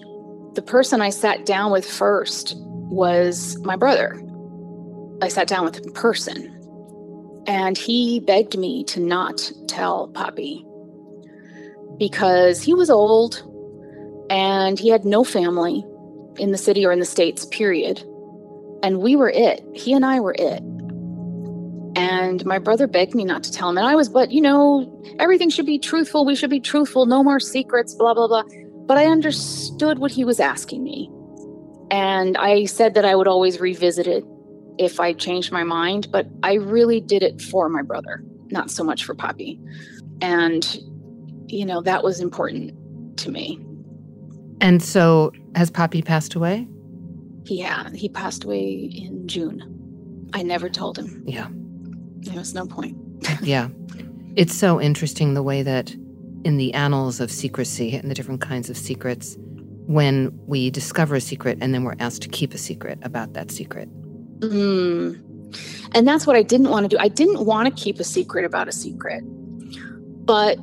[0.54, 4.22] the person I sat down with first was my brother.
[5.22, 6.46] I sat down with in person,
[7.46, 10.64] and he begged me to not tell Papi
[11.98, 13.42] because he was old
[14.30, 15.84] and he had no family
[16.38, 17.98] in the city or in the States, period.
[18.82, 19.62] And we were it.
[19.74, 20.62] He and I were it.
[21.96, 23.76] And my brother begged me not to tell him.
[23.76, 26.24] And I was, but you know, everything should be truthful.
[26.24, 27.04] We should be truthful.
[27.04, 28.44] No more secrets, blah, blah, blah.
[28.86, 31.10] But I understood what he was asking me.
[31.90, 34.24] And I said that I would always revisit it
[34.78, 36.08] if I changed my mind.
[36.12, 38.22] But I really did it for my brother,
[38.52, 39.60] not so much for Papi.
[40.22, 40.64] And,
[41.48, 43.60] you know, that was important to me.
[44.60, 46.68] And so has Papi passed away?
[47.44, 50.28] Yeah, he passed away in June.
[50.34, 51.24] I never told him.
[51.26, 51.48] Yeah.
[51.50, 52.96] There was no point.
[53.42, 53.68] yeah.
[54.36, 55.94] It's so interesting the way that
[56.44, 59.36] in the annals of secrecy and the different kinds of secrets,
[59.86, 63.50] when we discover a secret and then we're asked to keep a secret about that
[63.50, 63.88] secret.
[64.40, 65.20] Mm.
[65.94, 67.00] And that's what I didn't want to do.
[67.00, 69.22] I didn't want to keep a secret about a secret.
[70.24, 70.58] But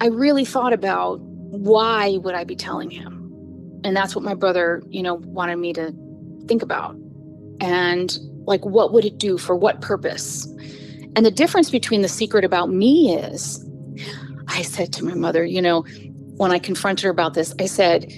[0.00, 1.20] I really thought about
[1.50, 3.30] why would I be telling him?
[3.84, 5.92] And that's what my brother, you know, wanted me to
[6.46, 6.96] think about.
[7.60, 9.38] And like, what would it do?
[9.38, 10.46] For what purpose?
[11.16, 13.64] And the difference between the secret about me is
[14.48, 15.82] I said to my mother, you know,
[16.36, 18.10] when I confronted her about this, I said,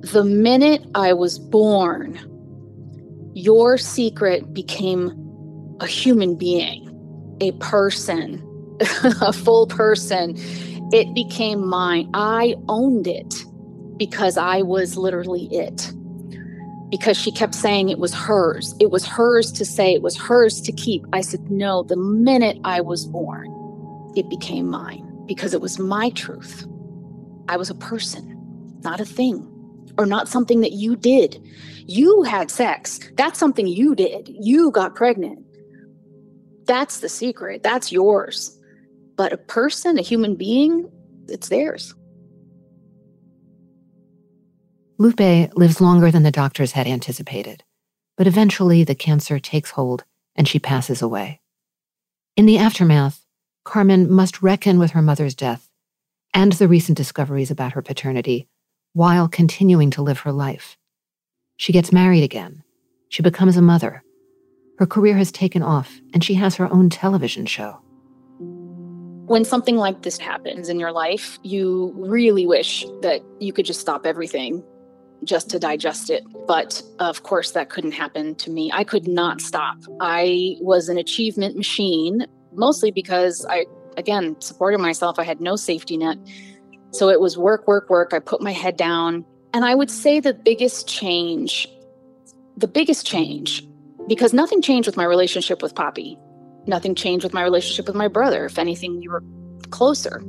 [0.00, 2.18] the minute I was born,
[3.34, 5.12] your secret became
[5.80, 6.90] a human being,
[7.40, 8.42] a person,
[9.20, 10.36] a full person.
[10.94, 12.08] It became mine.
[12.14, 13.34] I owned it
[13.96, 15.92] because I was literally it
[16.88, 18.76] because she kept saying it was hers.
[18.78, 21.04] It was hers to say, it was hers to keep.
[21.12, 23.50] I said, No, the minute I was born,
[24.16, 26.64] it became mine because it was my truth.
[27.48, 29.50] I was a person, not a thing,
[29.98, 31.42] or not something that you did.
[31.86, 33.00] You had sex.
[33.16, 34.28] That's something you did.
[34.28, 35.44] You got pregnant.
[36.66, 37.64] That's the secret.
[37.64, 38.56] That's yours.
[39.16, 40.90] But a person, a human being,
[41.28, 41.94] it's theirs.
[44.98, 45.20] Lupe
[45.56, 47.64] lives longer than the doctors had anticipated,
[48.16, 50.04] but eventually the cancer takes hold
[50.36, 51.40] and she passes away.
[52.36, 53.24] In the aftermath,
[53.64, 55.68] Carmen must reckon with her mother's death
[56.32, 58.48] and the recent discoveries about her paternity
[58.92, 60.76] while continuing to live her life.
[61.56, 62.62] She gets married again.
[63.08, 64.02] She becomes a mother.
[64.78, 67.80] Her career has taken off, and she has her own television show.
[69.26, 73.80] When something like this happens in your life, you really wish that you could just
[73.80, 74.62] stop everything
[75.24, 76.22] just to digest it.
[76.46, 78.70] But of course, that couldn't happen to me.
[78.72, 79.78] I could not stop.
[80.00, 83.64] I was an achievement machine, mostly because I,
[83.96, 85.18] again, supported myself.
[85.18, 86.18] I had no safety net.
[86.90, 88.12] So it was work, work, work.
[88.12, 89.24] I put my head down.
[89.54, 91.66] And I would say the biggest change,
[92.58, 93.66] the biggest change,
[94.06, 96.18] because nothing changed with my relationship with Papi.
[96.66, 98.46] Nothing changed with my relationship with my brother.
[98.46, 99.22] If anything, we were
[99.70, 100.22] closer.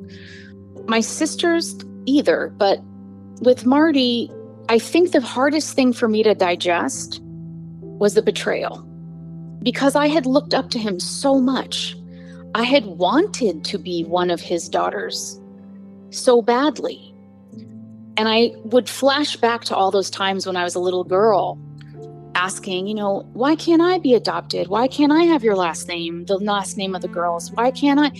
[0.87, 1.75] my sisters
[2.05, 2.79] either, but
[3.41, 4.31] with Marty,
[4.69, 7.21] I think the hardest thing for me to digest
[7.81, 8.85] was the betrayal
[9.63, 11.95] because I had looked up to him so much.
[12.53, 15.39] I had wanted to be one of his daughters
[16.11, 17.13] so badly.
[18.17, 21.59] And I would flash back to all those times when I was a little girl
[22.35, 24.67] asking, you know, why can't I be adopted?
[24.67, 27.51] Why can't I have your last name, the last name of the girls?
[27.53, 28.11] Why can't I?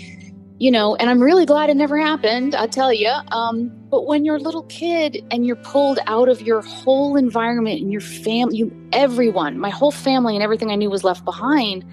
[0.58, 3.12] You know, and I'm really glad it never happened, I tell you.
[3.32, 7.82] Um, but when you're a little kid and you're pulled out of your whole environment
[7.82, 11.84] and your family, you, everyone, my whole family and everything I knew was left behind,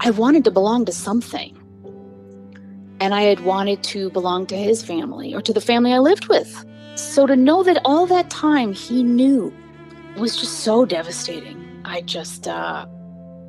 [0.00, 1.56] I wanted to belong to something.
[3.00, 6.28] And I had wanted to belong to his family or to the family I lived
[6.28, 6.66] with.
[6.96, 9.54] So to know that all that time he knew
[10.18, 11.82] was just so devastating.
[11.84, 12.86] I just, uh,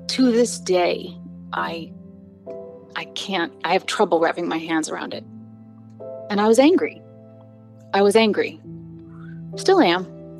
[0.08, 1.18] to this day,
[1.54, 1.92] I,
[2.96, 3.54] I can't.
[3.64, 5.24] I have trouble wrapping my hands around it.
[6.30, 7.02] And I was angry.
[7.94, 8.60] I was angry.
[9.56, 10.06] Still am.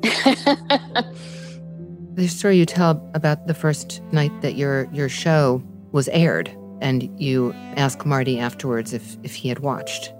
[2.14, 5.62] the story you tell about the first night that your your show
[5.92, 6.50] was aired,
[6.80, 10.12] and you ask Marty afterwards if if he had watched.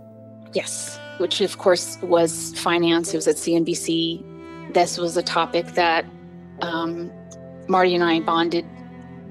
[0.53, 3.15] Yes, which of course was finance.
[3.15, 4.25] It was at CNBC
[4.75, 6.05] this was a topic that
[6.63, 7.11] um,
[7.69, 8.65] Marty and I bonded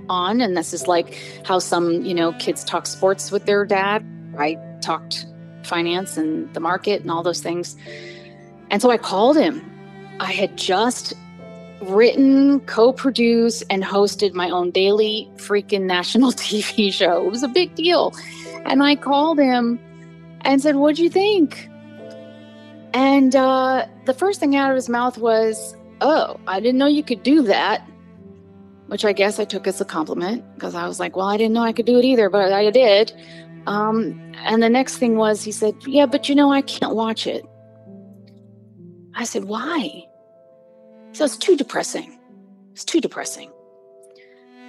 [0.10, 0.42] on.
[0.42, 4.06] And this is like how some, you know, kids talk sports with their dad.
[4.38, 5.26] I talked
[5.64, 7.76] finance and the market and all those things.
[8.72, 9.66] And so I called him.
[10.20, 11.14] I had just
[11.82, 17.26] written, co produced, and hosted my own daily freaking national TV show.
[17.26, 18.14] It was a big deal.
[18.66, 19.80] And I called him
[20.42, 21.69] and said, What'd you think?
[22.94, 27.04] And uh, the first thing out of his mouth was, Oh, I didn't know you
[27.04, 27.88] could do that.
[28.88, 31.54] Which I guess I took as a compliment because I was like, Well, I didn't
[31.54, 33.14] know I could do it either, but I did.
[33.68, 37.28] Um, and the next thing was, he said, Yeah, but you know, I can't watch
[37.28, 37.46] it.
[39.16, 40.06] I said, Why?
[41.12, 42.18] So it's too depressing.
[42.72, 43.52] It's too depressing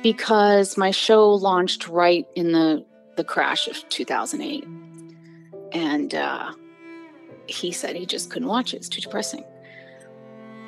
[0.03, 2.85] because my show launched right in the,
[3.17, 4.65] the crash of 2008.
[5.73, 6.53] And uh,
[7.51, 8.79] he said he just couldn't watch it.
[8.79, 9.45] It's too depressing.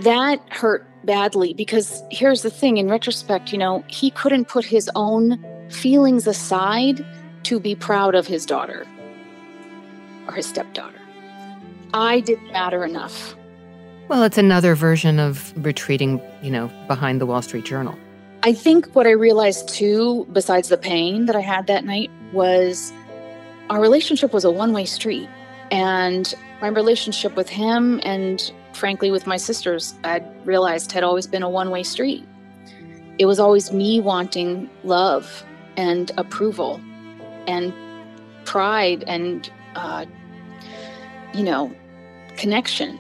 [0.01, 4.91] That hurt badly because here's the thing in retrospect, you know, he couldn't put his
[4.95, 7.05] own feelings aside
[7.45, 8.87] to be proud of his daughter
[10.27, 10.99] or his stepdaughter.
[11.95, 13.37] I didn't matter enough.
[14.09, 17.97] Well, it's another version of retreating, you know, behind the Wall Street Journal.
[18.43, 22.93] I think what I realized too, besides the pain that I had that night, was
[23.71, 25.29] our relationship was a one way street.
[25.71, 31.43] And my relationship with him and frankly with my sisters, I realized had always been
[31.43, 32.25] a one way street.
[33.19, 35.45] It was always me wanting love
[35.77, 36.81] and approval
[37.49, 37.75] and
[38.45, 40.07] pride and, uh,
[41.35, 41.75] you know,
[42.37, 42.97] connection.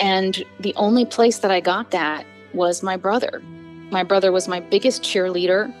[0.00, 3.40] And the only place that I got that was my brother.
[3.90, 5.72] My brother was my biggest cheerleader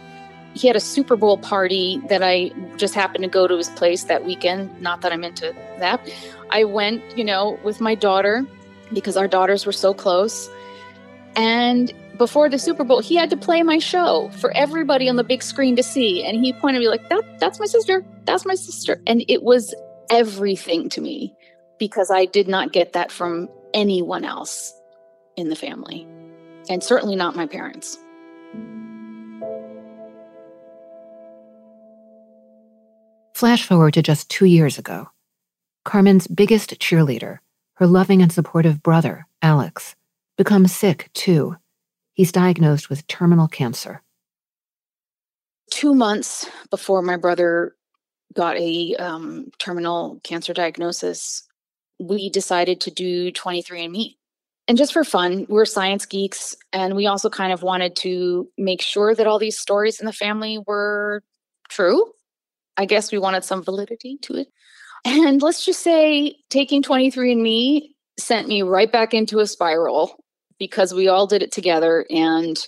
[0.54, 4.04] he had a Super Bowl party that I just happened to go to his place
[4.04, 4.80] that weekend.
[4.80, 6.08] Not that I'm into that.
[6.50, 8.46] I went, you know, with my daughter
[8.92, 10.48] because our daughters were so close.
[11.36, 15.24] And before the Super Bowl, he had to play my show for everybody on the
[15.24, 16.24] big screen to see.
[16.24, 18.04] And he pointed me like, that, that's my sister.
[18.24, 19.02] That's my sister.
[19.06, 19.74] And it was
[20.10, 21.34] everything to me
[21.78, 24.72] because I did not get that from anyone else
[25.36, 26.06] in the family.
[26.68, 27.98] And certainly not my parents.
[33.34, 35.08] Flash forward to just two years ago.
[35.84, 37.38] Carmen's biggest cheerleader,
[37.74, 39.96] her loving and supportive brother, Alex,
[40.38, 41.56] becomes sick too.
[42.12, 44.02] He's diagnosed with terminal cancer.
[45.72, 47.74] Two months before my brother
[48.34, 51.42] got a um, terminal cancer diagnosis,
[51.98, 54.14] we decided to do 23andMe.
[54.68, 58.80] And just for fun, we're science geeks, and we also kind of wanted to make
[58.80, 61.24] sure that all these stories in the family were
[61.68, 62.12] true
[62.76, 64.48] I guess we wanted some validity to it.
[65.04, 70.24] And let's just say taking 23andMe sent me right back into a spiral
[70.58, 72.06] because we all did it together.
[72.10, 72.58] And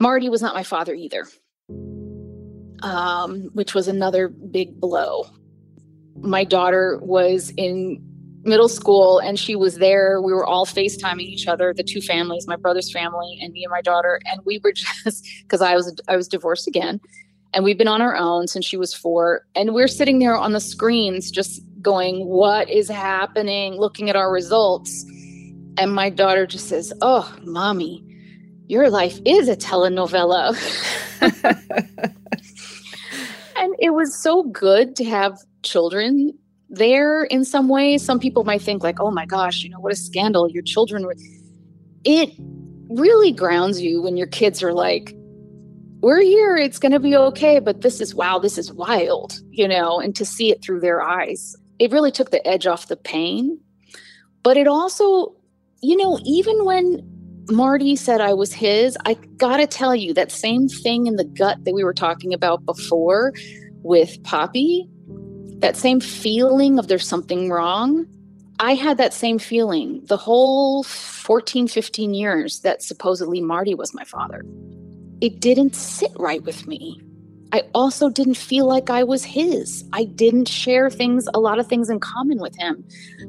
[0.00, 1.26] Marty was not my father either,
[2.82, 5.26] um, which was another big blow.
[6.20, 8.00] My daughter was in
[8.44, 10.20] middle school and she was there.
[10.20, 13.70] We were all FaceTiming each other, the two families, my brother's family and me and
[13.70, 14.20] my daughter.
[14.24, 14.72] And we were
[15.04, 17.00] just because I was I was divorced again
[17.54, 20.52] and we've been on our own since she was four and we're sitting there on
[20.52, 25.04] the screens just going what is happening looking at our results
[25.78, 28.04] and my daughter just says oh mommy
[28.68, 30.56] your life is a telenovela
[33.56, 36.32] and it was so good to have children
[36.72, 39.92] there in some way Some people might think, like, oh my gosh, you know, what
[39.92, 40.50] a scandal.
[40.50, 41.14] Your children were.
[42.04, 42.30] It
[42.88, 45.14] really grounds you when your kids are like,
[46.02, 49.68] we're here, it's going to be okay, but this is wow, this is wild, you
[49.68, 51.56] know, and to see it through their eyes.
[51.78, 53.58] It really took the edge off the pain.
[54.42, 55.32] But it also,
[55.80, 57.00] you know, even when
[57.48, 61.24] Marty said I was his, I got to tell you that same thing in the
[61.24, 63.32] gut that we were talking about before
[63.84, 64.88] with Papi,
[65.60, 68.06] that same feeling of there's something wrong.
[68.58, 74.04] I had that same feeling the whole 14, 15 years that supposedly Marty was my
[74.04, 74.42] father
[75.22, 77.00] it didn't sit right with me.
[77.52, 79.84] I also didn't feel like I was his.
[79.92, 82.84] I didn't share things, a lot of things in common with him,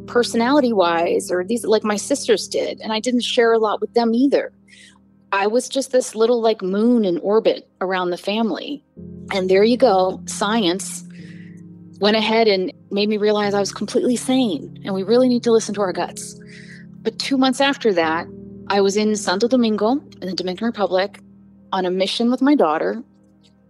[0.08, 2.82] personality wise, or these like my sisters did.
[2.82, 4.52] And I didn't share a lot with them either.
[5.32, 8.84] I was just this little like moon in orbit around the family.
[9.32, 10.20] And there you go.
[10.26, 11.04] Science
[12.00, 15.52] went ahead and made me realize I was completely sane and we really need to
[15.52, 16.39] listen to our guts.
[17.04, 18.26] But two months after that,
[18.70, 21.20] I was in Santo Domingo in the Dominican Republic
[21.74, 23.04] on a mission with my daughter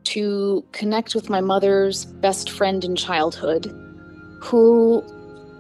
[0.04, 3.74] to connect with my mother's best friend in childhood
[4.42, 5.02] who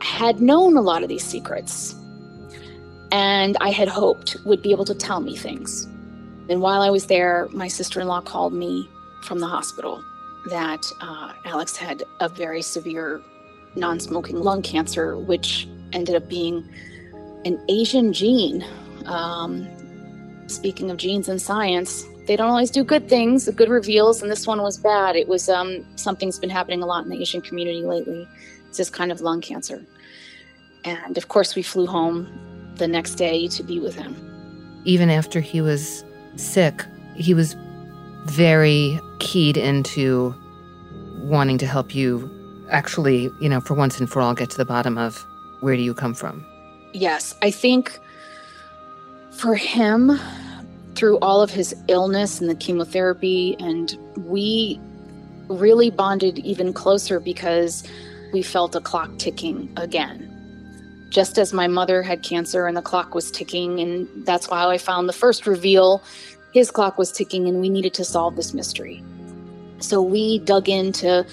[0.02, 1.96] had known a lot of these secrets
[3.14, 5.86] and I had hoped would be able to tell me things.
[6.50, 8.90] And while I was there, my sister in law called me
[9.22, 10.04] from the hospital
[10.50, 13.22] that uh, Alex had a very severe
[13.76, 16.68] non smoking lung cancer, which ended up being
[17.46, 18.66] an Asian gene.
[19.06, 19.68] Um,
[20.48, 24.48] speaking of genes and science, they don't always do good things, good reveals, and this
[24.48, 25.16] one was bad.
[25.16, 28.28] It was um, something's been happening a lot in the Asian community lately.
[28.68, 29.84] It's this kind of lung cancer.
[30.86, 32.28] And of course, we flew home
[32.76, 34.16] the next day to be with him.
[34.86, 36.04] Even after he was
[36.36, 37.56] sick, he was
[38.26, 40.34] very keyed into
[41.24, 42.30] wanting to help you
[42.70, 45.26] actually, you know, for once and for all, get to the bottom of
[45.60, 46.46] where do you come from?
[46.94, 48.00] Yes, I think
[49.32, 50.20] for him,
[50.96, 54.80] through all of his illness and the chemotherapy, and we
[55.48, 57.84] really bonded even closer because
[58.32, 60.30] we felt a clock ticking again.
[61.10, 64.78] Just as my mother had cancer and the clock was ticking, and that's why I
[64.78, 66.04] found the first reveal.
[66.54, 69.04] His clock was ticking, and we needed to solve this mystery.
[69.80, 71.26] So we dug into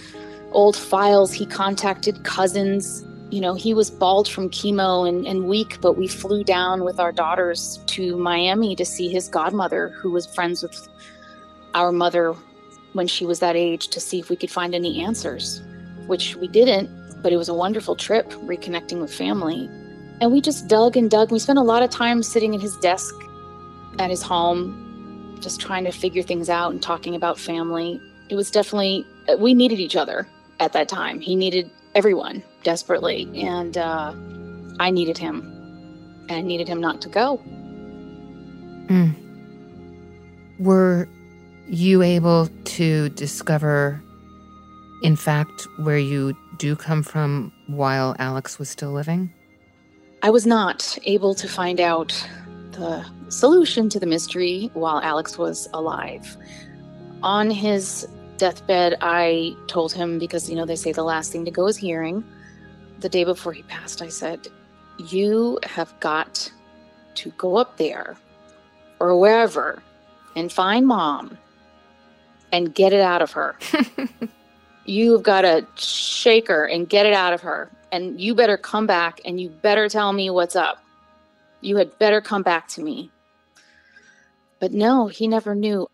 [0.53, 1.33] old files.
[1.33, 6.09] He contacted cousins you know, he was bald from chemo and, and weak, but we
[6.09, 10.89] flew down with our daughters to Miami to see his godmother, who was friends with
[11.75, 12.35] our mother
[12.93, 15.63] when she was that age, to see if we could find any answers,
[16.07, 16.91] which we didn't,
[17.23, 19.71] but it was a wonderful trip reconnecting with family.
[20.21, 21.31] And we just dug and dug.
[21.31, 23.15] We spent a lot of time sitting in his desk
[24.01, 28.01] at his home, just trying to figure things out and talking about family.
[28.29, 29.07] It was definitely,
[29.39, 30.27] we needed each other
[30.59, 31.21] at that time.
[31.21, 34.15] He needed everyone desperately, and uh,
[34.79, 35.41] I needed him,
[36.29, 37.41] and I needed him not to go.
[38.87, 39.15] Mm.
[40.59, 41.09] Were
[41.69, 44.03] you able to discover,
[45.03, 49.33] in fact, where you do come from while Alex was still living?
[50.23, 52.29] I was not able to find out
[52.73, 56.37] the solution to the mystery while Alex was alive.
[57.23, 58.07] On his
[58.37, 61.77] deathbed, I told him because, you know, they say the last thing to go is
[61.77, 62.25] hearing.
[63.01, 64.49] The day before he passed, I said,
[64.99, 66.51] You have got
[67.17, 68.17] to go up there
[69.01, 69.83] or wherever
[70.37, 71.39] and find mom
[72.53, 73.57] and get it out of her.
[74.85, 77.71] You've got to shake her and get it out of her.
[77.93, 80.85] And you better come back and you better tell me what's up.
[81.61, 83.11] You had better come back to me.
[84.59, 85.89] But no, he never knew.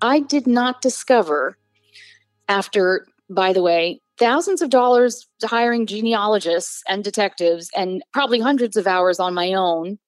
[0.00, 1.56] I did not discover
[2.48, 8.86] after, by the way, thousands of dollars hiring genealogists and detectives and probably hundreds of
[8.86, 9.98] hours on my own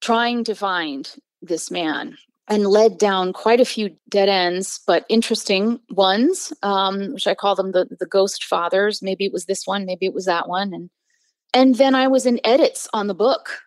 [0.00, 2.16] trying to find this man
[2.48, 7.54] and led down quite a few dead ends, but interesting ones, um, which I call
[7.54, 9.00] them the, the ghost fathers.
[9.00, 10.74] Maybe it was this one, maybe it was that one.
[10.74, 10.90] And
[11.54, 13.60] and then I was in edits on the book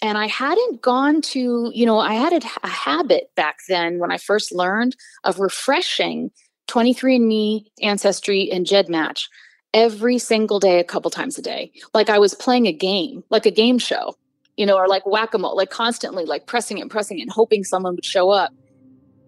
[0.00, 4.12] and I hadn't gone to, you know, I had a, a habit back then when
[4.12, 6.30] I first learned of refreshing
[6.68, 9.28] 23andMe, Ancestry, and GEDmatch
[9.74, 11.70] every single day, a couple times a day.
[11.94, 14.14] Like I was playing a game, like a game show,
[14.56, 17.64] you know, or like whack a mole, like constantly like pressing and pressing and hoping
[17.64, 18.52] someone would show up.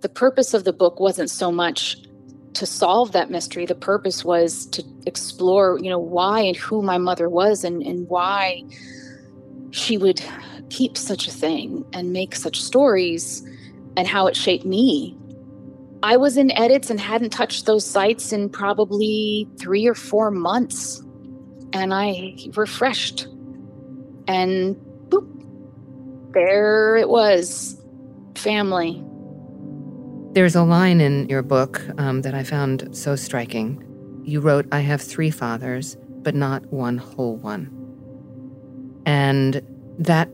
[0.01, 1.97] The purpose of the book wasn't so much
[2.55, 3.67] to solve that mystery.
[3.67, 8.09] The purpose was to explore, you know, why and who my mother was and, and
[8.09, 8.65] why
[9.71, 10.23] she would
[10.71, 13.47] keep such a thing and make such stories
[13.97, 15.18] and how it shaped me
[16.03, 21.03] I was in edits and hadn't touched those sites in probably three or four months.
[21.73, 23.27] And I refreshed.
[24.29, 24.77] And
[25.09, 25.27] boop,
[26.33, 27.81] there it was
[28.37, 29.03] family.
[30.33, 33.85] There's a line in your book um, that I found so striking.
[34.25, 37.75] You wrote, I have three fathers, but not one whole one.
[39.05, 39.63] And
[39.99, 40.29] that,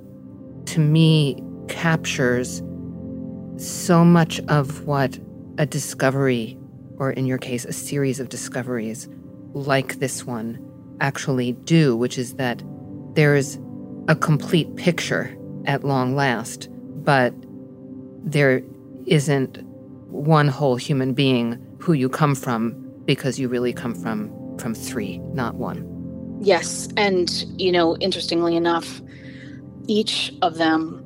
[0.67, 2.63] to me, captures
[3.57, 5.19] so much of what
[5.59, 6.59] a discovery,
[6.99, 9.09] or in your case, a series of discoveries
[9.53, 10.59] like this one,
[11.01, 12.63] actually do, which is that
[13.15, 13.59] there's
[14.09, 15.37] a complete picture
[15.67, 16.69] at long last,
[17.05, 17.33] but
[18.25, 18.63] there
[19.07, 19.63] isn't
[20.09, 22.73] one whole human being who you come from
[23.05, 25.91] because you really come from from three, not one.
[26.41, 27.31] Yes, and
[27.61, 29.03] you know, interestingly enough,
[29.87, 31.05] each of them,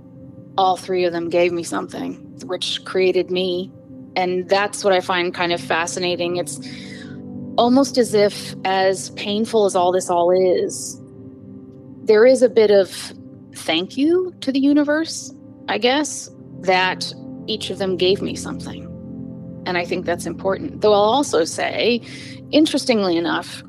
[0.57, 3.72] all three of them gave me something which created me
[4.19, 6.39] and that's what I find kind of fascinating.
[6.39, 6.59] It's
[7.57, 11.01] almost as if, as painful as all this all is,
[12.03, 12.91] there is a bit of
[13.55, 15.33] thank you to the universe,
[15.69, 16.31] I guess,
[16.62, 17.14] that
[17.47, 18.83] each of them gave me something.
[19.66, 20.81] And I think that's important.
[20.81, 22.03] Though I'll also say,
[22.51, 23.62] interestingly enough,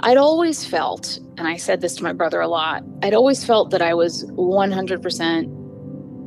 [0.00, 3.70] I'd always felt, and I said this to my brother a lot, I'd always felt
[3.70, 5.46] that I was 100%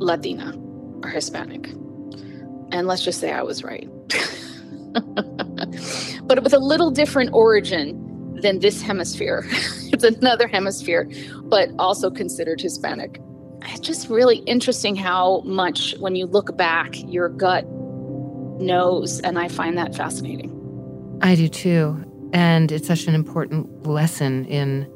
[0.00, 0.52] Latina
[1.04, 1.68] or Hispanic.
[2.72, 3.88] And let's just say I was right.
[6.26, 8.02] but with a little different origin
[8.42, 9.44] than this hemisphere.
[9.92, 11.08] it's another hemisphere,
[11.44, 13.20] but also considered Hispanic.
[13.64, 17.64] It's just really interesting how much, when you look back, your gut
[18.60, 19.20] knows.
[19.20, 20.50] And I find that fascinating.
[21.22, 22.04] I do too.
[22.32, 24.90] And it's such an important lesson in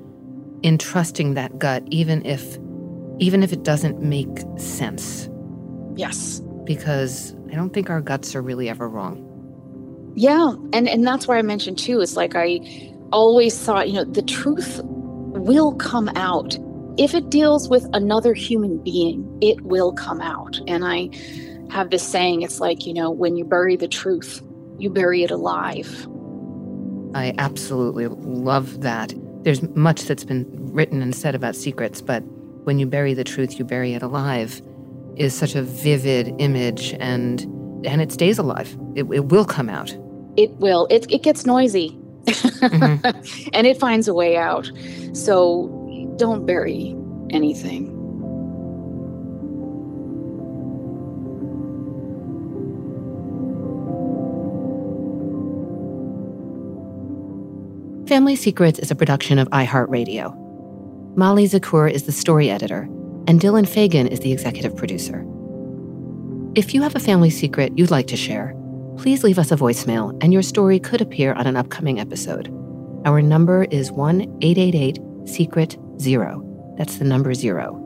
[0.63, 2.59] in trusting that gut, even if
[3.19, 5.29] even if it doesn't make sense.
[5.95, 6.41] Yes.
[6.65, 10.13] Because I don't think our guts are really ever wrong.
[10.15, 12.03] Yeah, and and that's why I mentioned too.
[12.03, 12.61] It's like I
[13.13, 16.59] always thought, you know, the truth will come out
[16.99, 19.39] if it deals with another human being.
[19.41, 21.09] It will come out, and I
[21.71, 22.43] have this saying.
[22.43, 24.43] It's like you know, when you bury the truth,
[24.79, 26.07] you bury it alive.
[27.15, 29.15] I absolutely love that.
[29.45, 30.45] There's much that's been
[30.75, 32.21] written and said about secrets, but
[32.65, 34.61] when you bury the truth, you bury it alive
[35.17, 37.43] is such a vivid image and
[37.85, 38.77] and it stays alive.
[38.95, 39.97] It, it will come out.
[40.37, 40.87] It will.
[40.91, 41.91] It, it gets noisy
[42.27, 43.51] mm-hmm.
[43.55, 44.71] and it finds a way out.
[45.13, 45.69] So
[46.17, 46.97] don't bury
[47.31, 47.93] anything.
[58.09, 60.35] Family Secrets is a production of iHeartRadio.
[61.17, 62.89] Molly Zacher is the story editor
[63.27, 65.25] and Dylan Fagan is the executive producer.
[66.55, 68.55] If you have a family secret you'd like to share,
[68.97, 72.49] please leave us a voicemail and your story could appear on an upcoming episode.
[73.05, 74.99] Our number is 1 888
[75.29, 76.43] Secret Zero.
[76.79, 77.83] That's the number zero.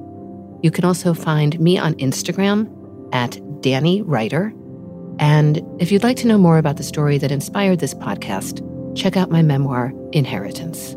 [0.62, 2.68] You can also find me on Instagram
[3.12, 4.53] at Danny Writer.
[5.18, 8.64] And if you'd like to know more about the story that inspired this podcast,
[8.97, 10.97] check out my memoir, Inheritance.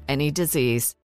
[0.07, 0.93] any disease.